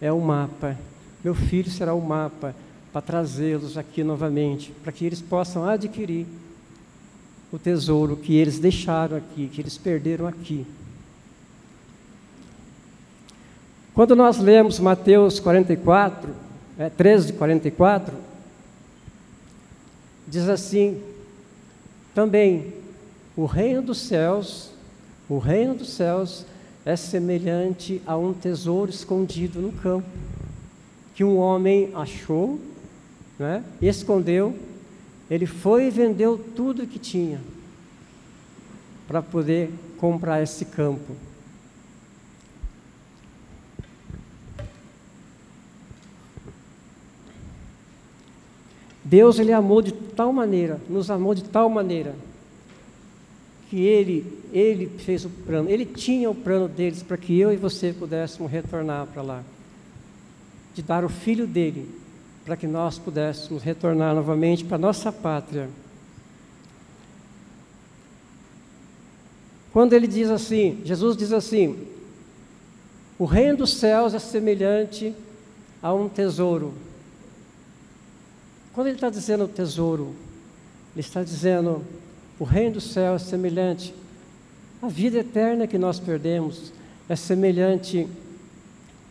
[0.00, 0.76] é o mapa,
[1.22, 2.54] meu filho será o mapa
[2.92, 6.26] para trazê-los aqui novamente, para que eles possam adquirir
[7.50, 10.66] o tesouro que eles deixaram aqui, que eles perderam aqui.
[13.94, 16.28] Quando nós lemos Mateus 44,
[16.76, 18.12] é, 13, 44,
[20.26, 21.00] diz assim:
[22.12, 22.72] também
[23.36, 24.70] o reino dos céus,
[25.28, 26.44] o reino dos céus
[26.84, 30.08] é semelhante a um tesouro escondido no campo,
[31.14, 32.58] que um homem achou,
[33.38, 34.56] né, escondeu,
[35.30, 37.40] ele foi e vendeu tudo que tinha
[39.06, 41.14] para poder comprar esse campo.
[49.04, 52.14] Deus ele amou de tal maneira, nos amou de tal maneira,
[53.68, 57.56] que ele, ele fez o plano, ele tinha o plano deles para que eu e
[57.56, 59.42] você pudéssemos retornar para lá.
[60.74, 61.88] De dar o filho dele,
[62.46, 65.68] para que nós pudéssemos retornar novamente para nossa pátria.
[69.72, 71.76] Quando ele diz assim, Jesus diz assim:
[73.18, 75.14] o reino dos céus é semelhante
[75.82, 76.74] a um tesouro
[78.74, 80.14] quando ele está dizendo tesouro,
[80.94, 81.82] ele está dizendo
[82.38, 83.94] o reino do céu é semelhante
[84.82, 86.72] à vida eterna que nós perdemos,
[87.08, 88.08] é semelhante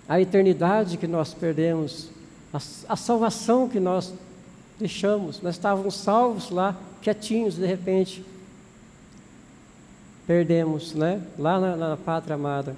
[0.08, 2.10] à eternidade que nós perdemos,
[2.88, 4.13] à, salvação que nós
[4.78, 5.41] deixamos.
[5.41, 8.23] Nós estávamos salvos lá, quietinhos, de repente
[10.28, 11.21] perdemos, né?
[11.39, 12.76] Lá na, na pátria amada.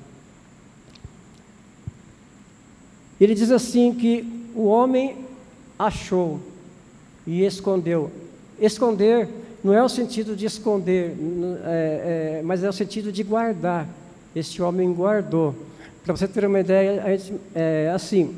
[3.19, 5.25] Ele diz assim que o homem
[5.79, 6.39] achou
[7.25, 8.11] e escondeu.
[8.59, 9.27] Esconder
[9.63, 11.15] não é o sentido de esconder,
[11.65, 13.87] é, é, mas é o sentido de guardar.
[14.35, 15.55] Este homem guardou.
[16.03, 18.35] Para você ter uma ideia, gente, é, assim: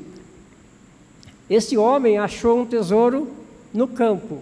[1.49, 3.27] este homem achou um tesouro
[3.73, 4.39] no campo.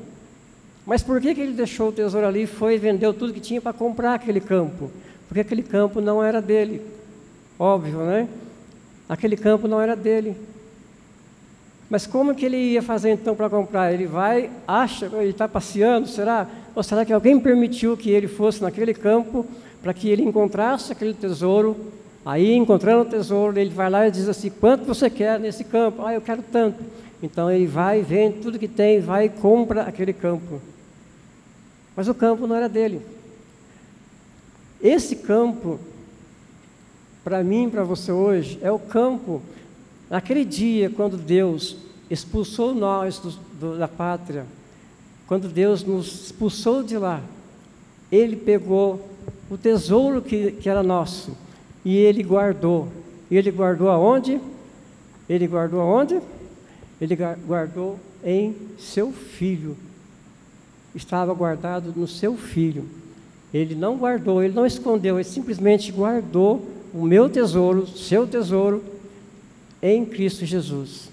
[0.85, 3.59] Mas por que, que ele deixou o tesouro ali e foi vendeu tudo que tinha
[3.59, 4.91] para comprar aquele campo?
[5.27, 6.81] Porque aquele campo não era dele.
[7.57, 8.27] Óbvio, né?
[9.09, 10.35] Aquele campo não era dele.
[11.89, 13.93] Mas como que ele ia fazer então para comprar?
[13.93, 16.47] Ele vai, acha, ele está passeando, será?
[16.75, 19.45] Ou será que alguém permitiu que ele fosse naquele campo
[19.83, 21.75] para que ele encontrasse aquele tesouro?
[22.25, 26.03] Aí, encontrando o tesouro, ele vai lá e diz assim: quanto você quer nesse campo?
[26.03, 26.83] Ah, eu quero tanto.
[27.21, 30.59] Então ele vai, vende tudo que tem, vai e compra aquele campo.
[31.95, 33.01] Mas o campo não era dele.
[34.81, 35.79] Esse campo,
[37.23, 39.41] para mim, para você hoje, é o campo
[40.09, 41.77] Naquele dia, quando Deus
[42.09, 44.45] expulsou nós do, do, da pátria,
[45.27, 47.21] quando Deus nos expulsou de lá,
[48.11, 49.09] Ele pegou
[49.49, 51.35] o tesouro que, que era nosso
[51.83, 52.87] e Ele guardou.
[53.29, 54.39] Ele guardou aonde?
[55.27, 56.21] Ele guardou aonde?
[57.01, 59.75] Ele guardou em seu filho.
[60.93, 62.85] estava guardado no seu filho.
[63.53, 68.83] Ele não guardou, ele não escondeu, ele simplesmente guardou o meu tesouro, seu tesouro,
[69.93, 71.09] em Cristo Jesus.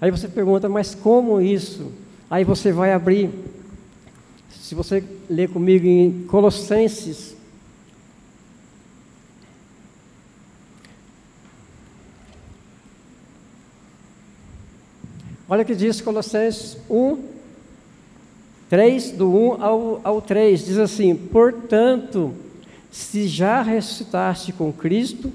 [0.00, 1.90] Aí você pergunta, mas como isso?
[2.30, 3.30] Aí você vai abrir,
[4.50, 7.36] se você ler comigo em Colossenses
[15.50, 17.24] Olha o que diz Colossenses 1,
[18.68, 22.34] 3, do 1 ao, ao 3, diz assim: Portanto,
[22.90, 25.32] se já ressuscitaste com Cristo,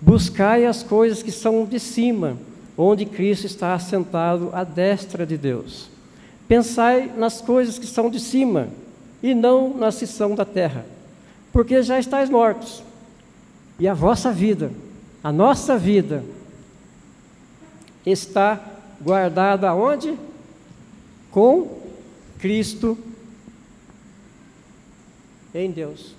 [0.00, 2.36] buscai as coisas que são de cima,
[2.76, 5.88] onde Cristo está assentado à destra de Deus.
[6.48, 8.68] Pensai nas coisas que são de cima,
[9.22, 10.86] e não nas que são da terra,
[11.52, 12.82] porque já estáis mortos,
[13.78, 14.72] e a vossa vida,
[15.22, 16.24] a nossa vida,
[18.04, 18.60] está
[19.00, 20.18] guardado aonde?
[21.30, 21.80] Com
[22.38, 22.96] Cristo
[25.54, 26.14] em Deus.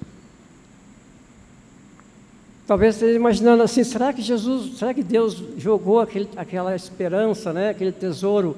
[2.71, 7.67] Talvez você imaginando assim, será que Jesus, será que Deus jogou aquele, aquela esperança, né,
[7.67, 8.55] aquele tesouro,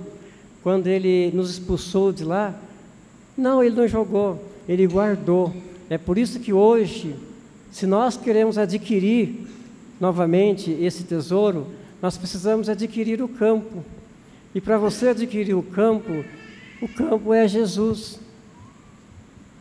[0.62, 2.54] quando Ele nos expulsou de lá?
[3.36, 5.52] Não, Ele não jogou, Ele guardou.
[5.90, 7.16] É por isso que hoje,
[7.72, 9.48] se nós queremos adquirir
[10.00, 11.66] novamente esse tesouro,
[12.00, 13.84] nós precisamos adquirir o campo.
[14.54, 16.24] E para você adquirir o campo,
[16.80, 18.20] o campo é Jesus.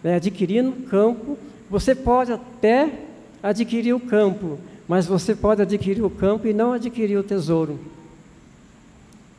[0.04, 1.38] É, adquirindo o campo,
[1.70, 3.01] você pode até
[3.42, 7.78] adquirir o campo, mas você pode adquirir o campo e não adquirir o tesouro.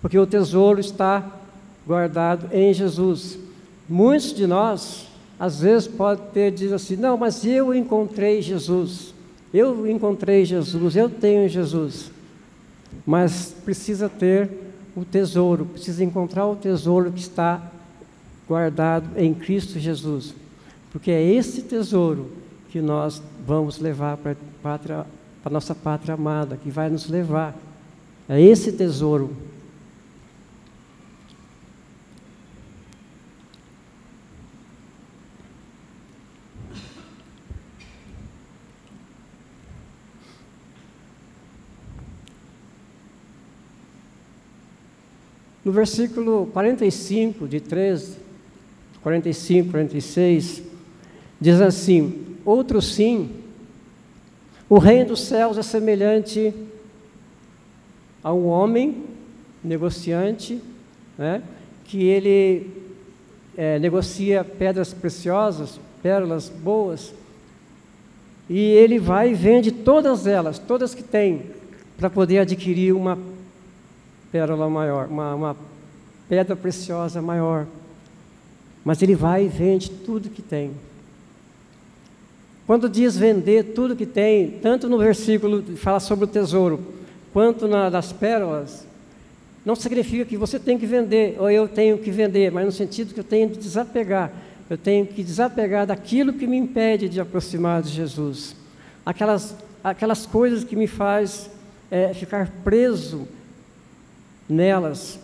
[0.02, 1.26] Porque o tesouro está
[1.88, 3.38] guardado em Jesus.
[3.88, 5.08] Muitos de nós,
[5.39, 9.13] às vezes, podem ter dito assim: não, mas eu encontrei Jesus.
[9.54, 12.12] Eu encontrei Jesus, eu tenho Jesus.
[13.06, 14.50] Mas precisa ter
[14.96, 17.62] o tesouro, precisa encontrar o tesouro que está
[18.48, 20.34] guardado em Cristo Jesus.
[20.92, 22.32] Porque é esse tesouro
[22.74, 25.06] que nós vamos levar para
[25.46, 27.56] a nossa pátria amada, que vai nos levar.
[28.28, 29.30] É esse tesouro
[45.64, 48.18] No versículo 45, de 13,
[49.02, 50.62] 45, 46,
[51.40, 53.29] diz assim: Outro sim,
[54.69, 56.53] o reino dos céus é semelhante
[58.23, 59.03] a um homem
[59.63, 60.62] negociante,
[61.17, 61.41] né,
[61.86, 62.71] que ele
[63.56, 67.13] é, negocia pedras preciosas, pérolas boas,
[68.49, 71.43] e ele vai e vende todas elas, todas que tem,
[71.97, 73.17] para poder adquirir uma
[74.32, 75.58] pérola maior, uma, uma
[76.27, 77.65] pedra preciosa maior.
[78.84, 80.71] Mas ele vai e vende tudo que tem.
[82.65, 86.80] Quando diz vender tudo que tem, tanto no versículo fala sobre o tesouro,
[87.34, 88.88] quanto na, pérolas,
[89.65, 93.13] não significa que você tem que vender, ou eu tenho que vender, mas no sentido
[93.13, 94.32] que eu tenho que desapegar.
[94.69, 98.56] Eu tenho que desapegar daquilo que me impede de aproximar de Jesus.
[99.06, 101.49] Aquelas, aquelas coisas que me faz
[101.91, 103.28] é, ficar preso
[104.47, 105.19] nelas.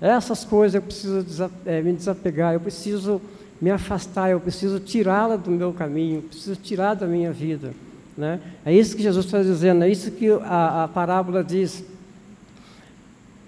[0.00, 3.20] Essas coisas eu preciso é, me desapegar, eu preciso
[3.60, 7.72] me afastar, eu preciso tirá-la do meu caminho, preciso tirar da minha vida.
[8.16, 8.40] Né?
[8.64, 11.84] É isso que Jesus está dizendo, é isso que a, a parábola diz.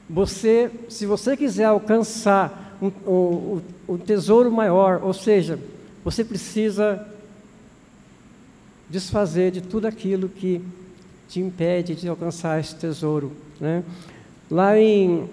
[0.08, 5.58] Você, se você quiser alcançar um, um, um tesouro maior, ou seja,
[6.04, 7.06] você precisa
[8.88, 10.62] desfazer de tudo aquilo que
[11.28, 13.32] te impede de alcançar esse tesouro.
[13.60, 13.84] Né?
[14.50, 15.28] Lá em,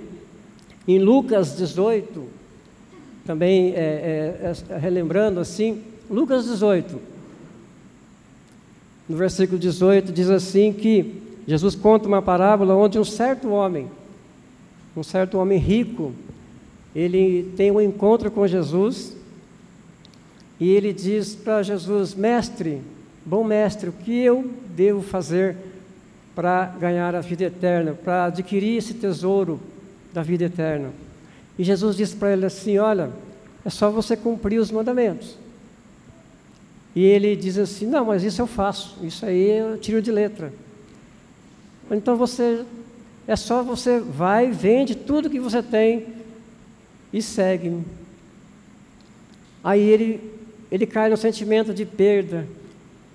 [0.85, 2.27] em Lucas 18,
[3.25, 7.01] também é, é, é, relembrando assim, Lucas 18,
[9.09, 13.89] no versículo 18, diz assim que Jesus conta uma parábola onde um certo homem,
[14.95, 16.13] um certo homem rico,
[16.95, 19.15] ele tem um encontro com Jesus
[20.59, 22.81] e ele diz para Jesus: Mestre,
[23.25, 25.57] bom mestre, o que eu devo fazer
[26.35, 29.59] para ganhar a vida eterna, para adquirir esse tesouro
[30.13, 31.04] da vida eterna.
[31.57, 33.11] E Jesus disse para ele assim: Olha,
[33.63, 35.37] é só você cumprir os mandamentos.
[36.95, 40.53] E ele diz assim: Não, mas isso eu faço, isso aí eu tiro de letra.
[41.91, 42.65] Então você,
[43.27, 46.07] é só você vai, vende tudo que você tem
[47.13, 47.85] e segue-me.
[49.63, 50.31] Aí ele,
[50.71, 52.47] ele cai no sentimento de perda,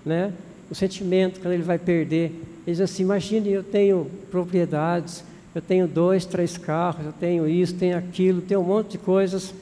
[0.05, 0.33] né?
[0.71, 2.27] o sentimento quando ele vai perder.
[2.67, 5.25] Ele diz assim: imagine, eu tenho propriedades,
[5.55, 9.53] eu tenho dois, três carros, eu tenho isso, tenho aquilo, tenho um monte de coisas.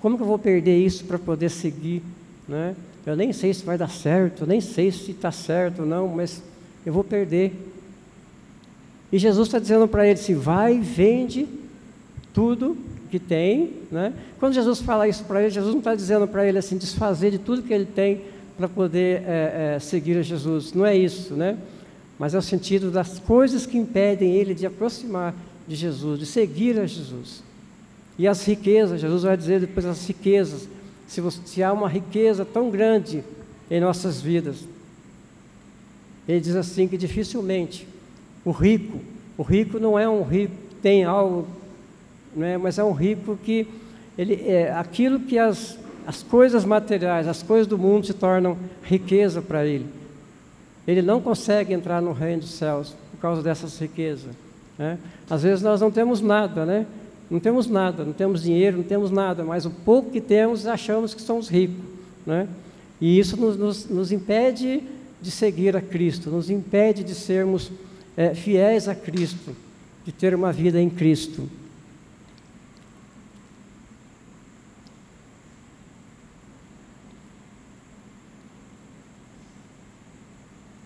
[0.00, 2.02] Como que eu vou perder isso para poder seguir?
[2.48, 2.74] Né?
[3.06, 6.42] Eu nem sei se vai dar certo, nem sei se está certo ou não, mas
[6.84, 7.52] eu vou perder.
[9.12, 11.46] E Jesus está dizendo para ele assim: vai, vende
[12.34, 12.76] tudo
[13.10, 13.74] que tem.
[13.90, 14.12] Né?
[14.40, 17.38] Quando Jesus fala isso para ele, Jesus não está dizendo para ele assim, desfazer de
[17.38, 18.22] tudo que ele tem
[18.56, 20.72] para poder é, é, seguir a Jesus.
[20.72, 21.56] Não é isso, né?
[22.22, 25.34] Mas é o sentido das coisas que impedem ele de aproximar
[25.66, 27.42] de Jesus, de seguir a Jesus.
[28.16, 30.68] E as riquezas, Jesus vai dizer depois as riquezas.
[31.08, 33.24] Se, você, se há uma riqueza tão grande
[33.68, 34.68] em nossas vidas,
[36.28, 37.88] ele diz assim que dificilmente
[38.44, 39.00] o rico,
[39.36, 41.48] o rico não é um rico tem algo,
[42.38, 43.66] é, mas é um rico que
[44.16, 49.42] ele é aquilo que as as coisas materiais, as coisas do mundo se tornam riqueza
[49.42, 50.01] para ele.
[50.86, 54.34] Ele não consegue entrar no reino dos céus por causa dessas riquezas.
[54.78, 54.98] Né?
[55.28, 56.86] Às vezes nós não temos nada, né?
[57.30, 61.14] Não temos nada, não temos dinheiro, não temos nada, mas o pouco que temos achamos
[61.14, 61.82] que somos ricos,
[62.26, 62.46] né?
[63.00, 64.82] E isso nos, nos, nos impede
[65.20, 67.70] de seguir a Cristo, nos impede de sermos
[68.16, 69.56] é, fiéis a Cristo,
[70.04, 71.48] de ter uma vida em Cristo.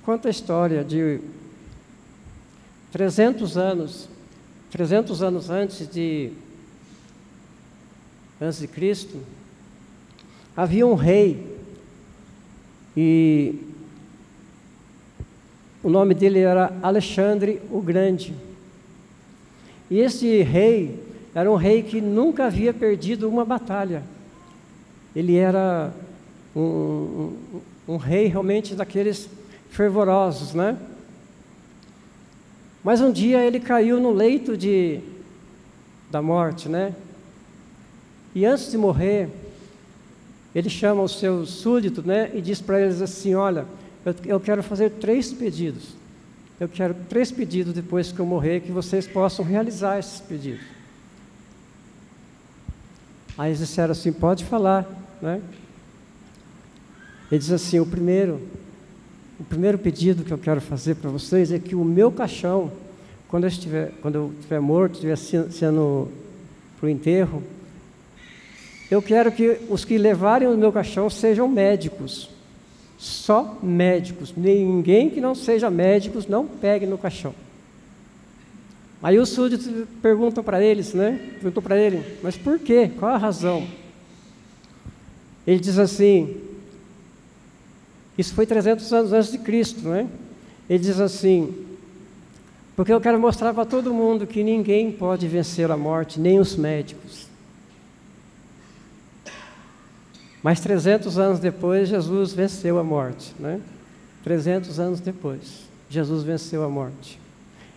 [0.07, 1.19] Conta a história de
[2.93, 4.09] 300 anos,
[4.71, 6.31] 300 anos antes de
[8.41, 9.21] antes de Cristo,
[10.57, 11.45] havia um rei
[12.97, 13.59] e
[15.83, 18.33] o nome dele era Alexandre o Grande.
[19.91, 21.03] E esse rei
[21.35, 24.05] era um rei que nunca havia perdido uma batalha.
[25.17, 25.93] Ele era
[26.55, 29.29] um, um, um rei realmente daqueles
[29.71, 30.77] fervorosos, né?
[32.83, 35.01] Mas um dia ele caiu no leito de,
[36.11, 36.95] da morte, né?
[38.35, 39.29] E antes de morrer,
[40.55, 42.31] ele chama os seus súditos, né?
[42.33, 43.67] E diz para eles assim: Olha,
[44.05, 45.97] eu, eu quero fazer três pedidos.
[46.61, 50.65] Eu quero três pedidos depois que eu morrer, que vocês possam realizar esses pedidos.
[53.37, 54.87] Aí eles disseram assim: Pode falar,
[55.21, 55.43] né?
[57.31, 58.41] Ele diz assim: O primeiro
[59.39, 62.73] o primeiro pedido que eu quero fazer para vocês é que o meu caixão,
[63.29, 65.17] quando eu estiver, quando eu estiver morto, estiver
[65.51, 66.09] sendo
[66.79, 67.43] para o enterro,
[68.91, 72.31] eu quero que os que levarem o meu caixão sejam médicos.
[72.97, 74.33] Só médicos.
[74.35, 77.35] Ninguém que não seja médicos não pegue no caixão.
[79.03, 79.69] Aí os súditos
[80.01, 81.21] perguntam para eles, né?
[81.35, 82.91] Perguntou para ele, mas por quê?
[82.99, 83.67] Qual a razão?
[85.47, 86.46] Ele diz assim:
[88.19, 90.07] isso foi 300 anos antes de Cristo, não é?
[90.69, 91.67] Ele diz assim:
[92.77, 96.55] porque eu quero mostrar para todo mundo que ninguém pode vencer a morte, nem os
[96.55, 97.27] médicos.
[100.43, 103.61] Mas 300 anos depois, Jesus venceu a morte, né?
[104.23, 107.19] 300 anos depois, Jesus venceu a morte.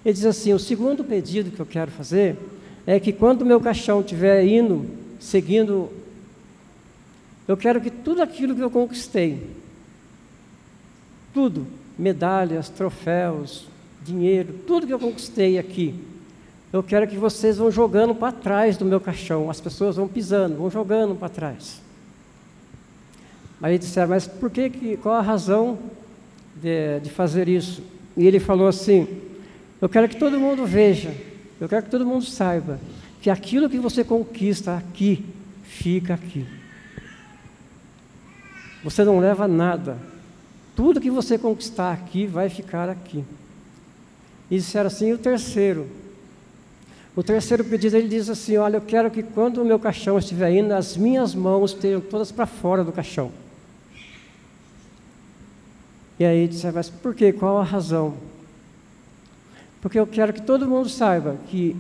[0.04, 2.38] Ele diz assim: o segundo pedido que eu quero fazer
[2.86, 4.86] é que quando meu caixão estiver indo,
[5.18, 5.90] seguindo,
[7.48, 9.48] eu quero que tudo aquilo que eu conquistei,
[11.40, 11.66] tudo,
[11.98, 13.66] medalhas, troféus,
[14.04, 15.96] dinheiro, tudo que eu conquistei aqui.
[16.72, 19.50] Eu quero que vocês vão jogando para trás do meu caixão.
[19.50, 21.82] As pessoas vão pisando, vão jogando para trás.
[23.62, 25.80] Aí disseram, mas por que, que qual a razão
[26.58, 27.82] de, de fazer isso?
[28.18, 29.08] E ele falou assim:
[29.80, 31.16] Eu quero que todo mundo veja,
[31.58, 32.82] eu quero que todo mundo saiba
[33.22, 35.24] que aquilo que você conquista aqui,
[35.64, 36.46] fica aqui.
[38.84, 39.98] Você não leva nada,
[40.80, 43.26] tudo que você conquistar aqui vai ficar aqui.
[44.50, 45.86] E disseram assim: o terceiro.
[47.14, 50.54] O terceiro pedido ele diz assim: Olha, eu quero que quando o meu caixão estiver
[50.54, 53.30] indo, as minhas mãos estejam todas para fora do caixão.
[56.18, 57.34] E aí disse: Mas por quê?
[57.34, 58.14] Qual a razão?
[59.82, 61.76] Porque eu quero que todo mundo saiba que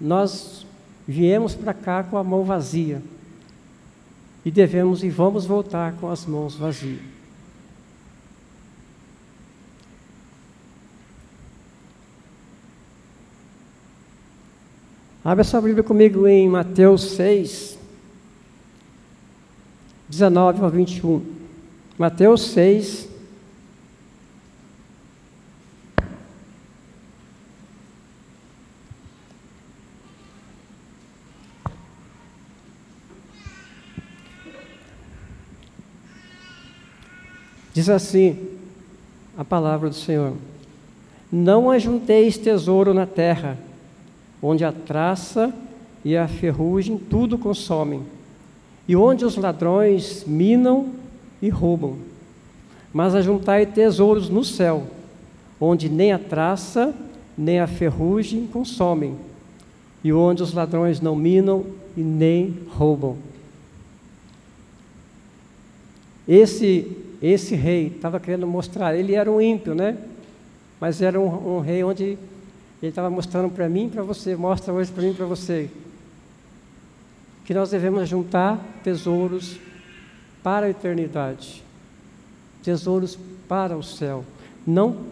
[0.00, 0.64] nós
[1.06, 3.02] viemos para cá com a mão vazia
[4.46, 7.19] e devemos e vamos voltar com as mãos vazias.
[15.22, 17.78] Abra sua Bíblia comigo em Mateus 6,
[20.08, 21.22] 19 ao 21.
[21.98, 23.10] Mateus 6,
[37.74, 38.48] Diz assim
[39.36, 40.34] a palavra do Senhor:
[41.30, 43.58] Não ajunteis tesouro na terra,
[44.42, 45.52] onde a traça
[46.04, 48.02] e a ferrugem tudo consomem,
[48.88, 50.90] e onde os ladrões minam
[51.40, 51.96] e roubam.
[52.92, 54.84] Mas ajuntai tesouros no céu,
[55.60, 56.94] onde nem a traça
[57.36, 59.16] nem a ferrugem consomem,
[60.02, 61.64] e onde os ladrões não minam
[61.96, 63.16] e nem roubam.
[66.26, 69.96] Esse, esse rei estava querendo mostrar, ele era um ímpio, né?
[70.80, 72.16] Mas era um, um rei onde
[72.82, 75.68] ele estava mostrando para mim e para você, mostra hoje para mim e para você,
[77.44, 79.58] que nós devemos juntar tesouros
[80.42, 81.62] para a eternidade,
[82.62, 83.18] tesouros
[83.48, 84.24] para o céu,
[84.66, 85.04] não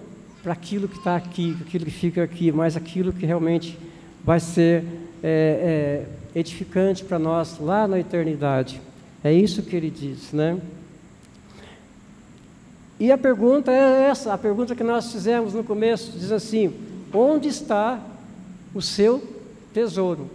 [0.42, 3.78] para aquilo que está aqui, aquilo que fica aqui, mas aquilo que realmente
[4.24, 4.84] vai ser
[5.22, 8.80] é, é, edificante para nós lá na eternidade.
[9.22, 10.58] É isso que ele diz, né?
[13.00, 16.72] E a pergunta é essa, a pergunta que nós fizemos no começo, diz assim:
[17.12, 18.00] onde está
[18.74, 19.22] o seu
[19.72, 20.30] tesouro?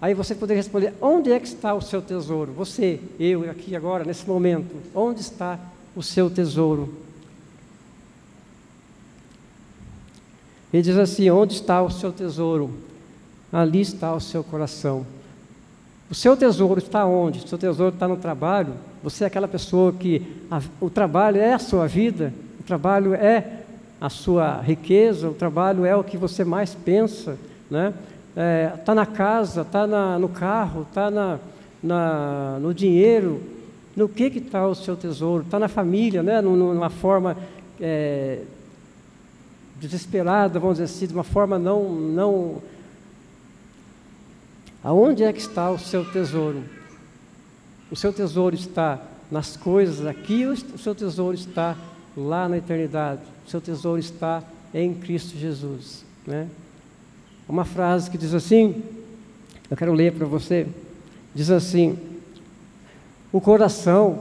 [0.00, 2.52] Aí você poderia responder: onde é que está o seu tesouro?
[2.52, 5.58] Você, eu, aqui agora, nesse momento, onde está
[5.94, 6.94] o seu tesouro?
[10.72, 12.70] Ele diz assim: onde está o seu tesouro?
[13.52, 15.04] Ali está o seu coração.
[16.10, 17.44] O seu tesouro está onde?
[17.44, 18.74] O seu tesouro está no trabalho?
[19.02, 23.59] Você é aquela pessoa que a, o trabalho é a sua vida, o trabalho é
[24.00, 27.36] a sua riqueza, o trabalho é o que você mais pensa,
[27.70, 27.92] né?
[28.78, 29.86] Está é, na casa, está
[30.18, 31.38] no carro, está na,
[31.82, 33.42] na, no dinheiro.
[33.94, 35.42] No que está o seu tesouro?
[35.42, 36.40] Está na família, né?
[36.40, 37.36] numa forma
[37.80, 38.42] é,
[39.78, 42.62] desesperada, vamos dizer assim, de uma forma não, não.
[44.82, 46.62] Aonde é que está o seu tesouro?
[47.90, 48.98] O seu tesouro está
[49.30, 51.76] nas coisas aqui, ou o seu tesouro está
[52.16, 53.20] lá na eternidade?
[53.50, 56.04] Seu tesouro está em Cristo Jesus.
[56.24, 56.46] Né?
[57.48, 58.80] Uma frase que diz assim,
[59.68, 60.68] eu quero ler para você,
[61.34, 61.98] diz assim:
[63.32, 64.20] o coração,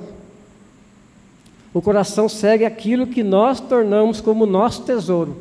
[1.71, 5.37] o coração segue aquilo que nós tornamos como nosso tesouro.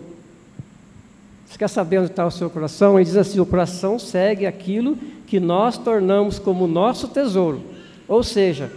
[1.46, 2.98] Você quer saber onde está o seu coração?
[2.98, 7.62] Ele diz assim: o coração segue aquilo que nós tornamos como nosso tesouro.
[8.06, 8.70] Ou seja,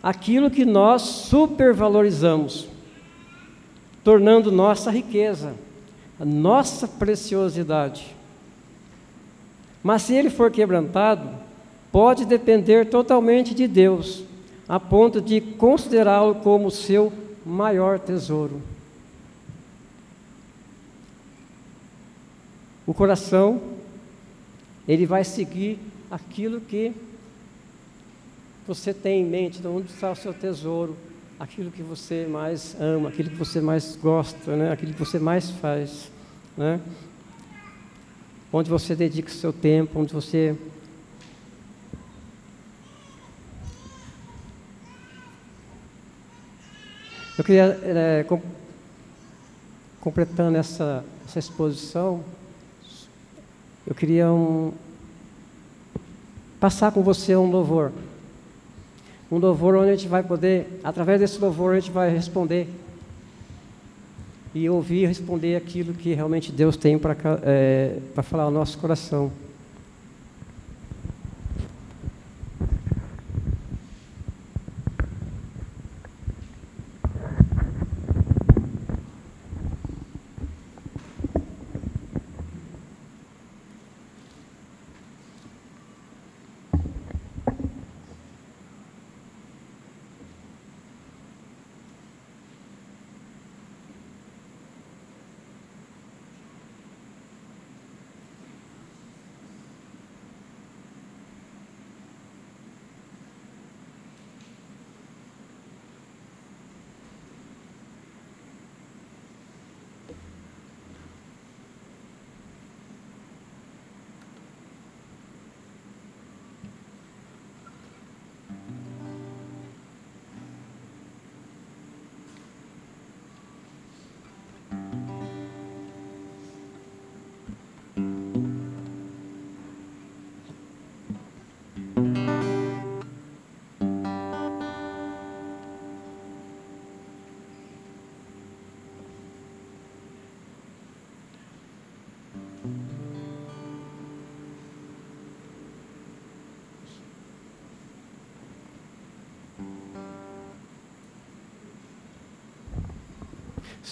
[0.00, 2.72] aquilo que nós supervalorizamos,
[4.04, 5.54] tornando nossa riqueza,
[6.20, 8.14] a nossa preciosidade.
[9.82, 11.28] Mas se ele for quebrantado,
[11.90, 14.22] pode depender totalmente de Deus,
[14.68, 17.12] a ponto de considerá-lo como seu
[17.44, 18.60] maior tesouro.
[22.86, 23.60] O coração,
[24.86, 25.78] ele vai seguir
[26.10, 26.92] aquilo que
[28.66, 30.96] você tem em mente, de onde está o seu tesouro,
[31.38, 34.72] aquilo que você mais ama, aquilo que você mais gosta, né?
[34.72, 36.10] aquilo que você mais faz.
[36.56, 36.80] Né?
[38.52, 40.56] Onde você dedica o seu tempo, onde você.
[47.36, 48.40] Eu queria, é, com...
[50.00, 52.22] completando essa, essa exposição,
[53.84, 54.72] eu queria um...
[56.60, 57.90] passar com você um louvor
[59.34, 62.68] um louvor onde a gente vai poder, através desse louvor, a gente vai responder
[64.54, 69.32] e ouvir responder aquilo que realmente Deus tem para é, falar ao nosso coração.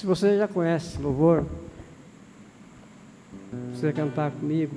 [0.02, 1.46] Se você já conhece louvor,
[3.82, 4.76] você cantar comigo.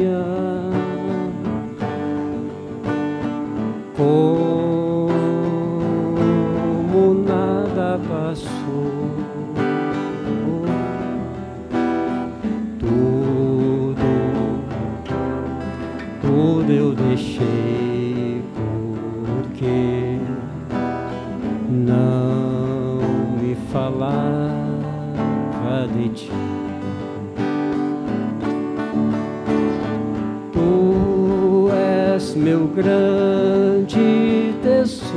[32.81, 35.11] grande tesouro.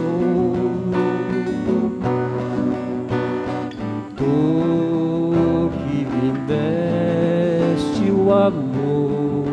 [4.17, 9.45] Tu que me deste o amor.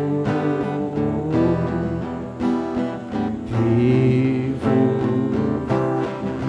[3.47, 4.79] Vivo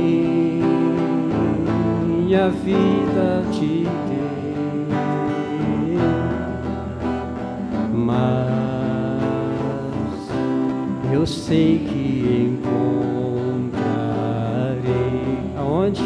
[2.50, 5.98] vida te dei.
[7.94, 8.22] Mas
[11.12, 13.84] eu sei que encontrarei
[15.58, 16.02] aonde?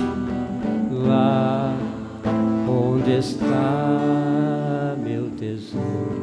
[1.06, 1.76] Lá
[2.68, 6.17] onde está meu tesouro.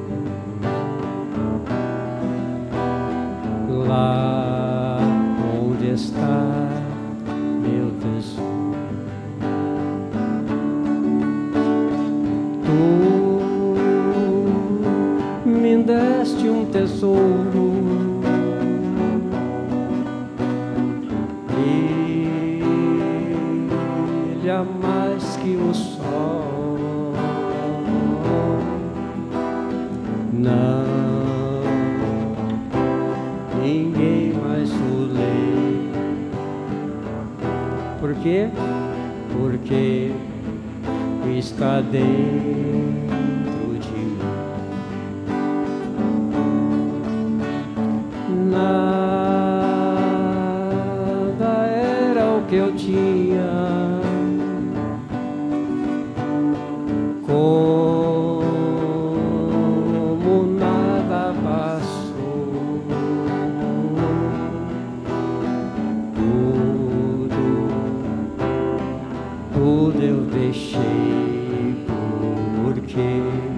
[38.25, 38.49] Quê?
[39.37, 40.11] Porque
[41.39, 43.04] está dentro
[72.97, 73.54] e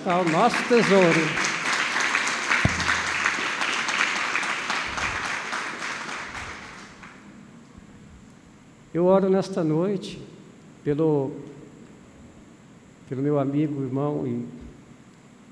[0.00, 1.20] está o nosso tesouro.
[8.94, 10.18] Eu oro nesta noite
[10.82, 11.32] pelo,
[13.10, 14.48] pelo meu amigo, irmão e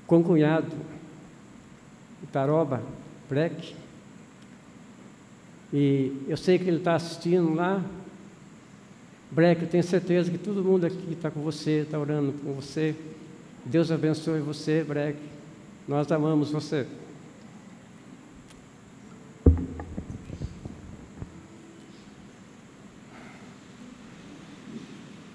[0.07, 0.75] concunhado,
[2.31, 2.81] Taroba
[3.29, 3.75] Breck.
[5.71, 7.83] E eu sei que ele está assistindo lá.
[9.29, 12.95] Breck, eu tenho certeza que todo mundo aqui está com você, está orando com você.
[13.65, 15.17] Deus abençoe você, Breck.
[15.87, 16.87] Nós amamos você.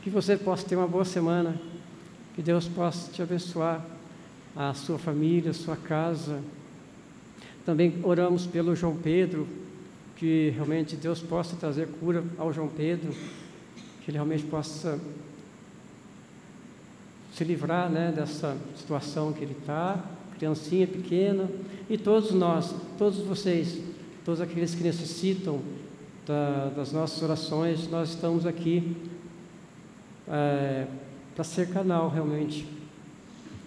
[0.02, 1.60] Que você possa ter uma boa semana.
[2.34, 3.84] Que Deus possa te abençoar,
[4.56, 6.42] a sua família, a sua casa.
[7.64, 9.46] Também oramos pelo João Pedro,
[10.16, 13.12] que realmente Deus possa trazer cura ao João Pedro,
[14.02, 14.98] que ele realmente possa
[17.34, 20.02] se livrar né, dessa situação que ele está,
[20.38, 21.50] criancinha pequena,
[21.90, 23.80] e todos nós, todos vocês,
[24.24, 25.60] todos aqueles que necessitam
[26.24, 28.96] da, das nossas orações, nós estamos aqui
[30.28, 30.86] é,
[31.34, 32.66] para ser canal realmente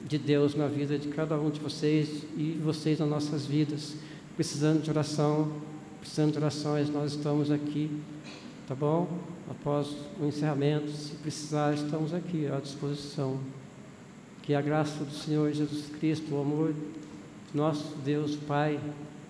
[0.07, 3.95] de Deus na vida de cada um de vocês e vocês nas nossas vidas,
[4.37, 5.51] precisando de oração,
[5.99, 7.91] precisando de orações, nós estamos aqui,
[8.65, 9.09] tá bom?
[9.49, 13.37] Após o encerramento, se precisar, estamos aqui à disposição.
[14.47, 16.73] Que a graça do Senhor Jesus Cristo, o amor
[17.53, 18.79] nosso Deus Pai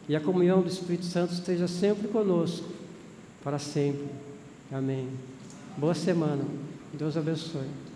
[0.07, 2.69] e a comunhão do Espírito Santo esteja sempre conosco,
[3.43, 4.05] para sempre.
[4.71, 5.09] Amém.
[5.75, 6.45] Boa semana.
[6.93, 7.86] Deus abençoe.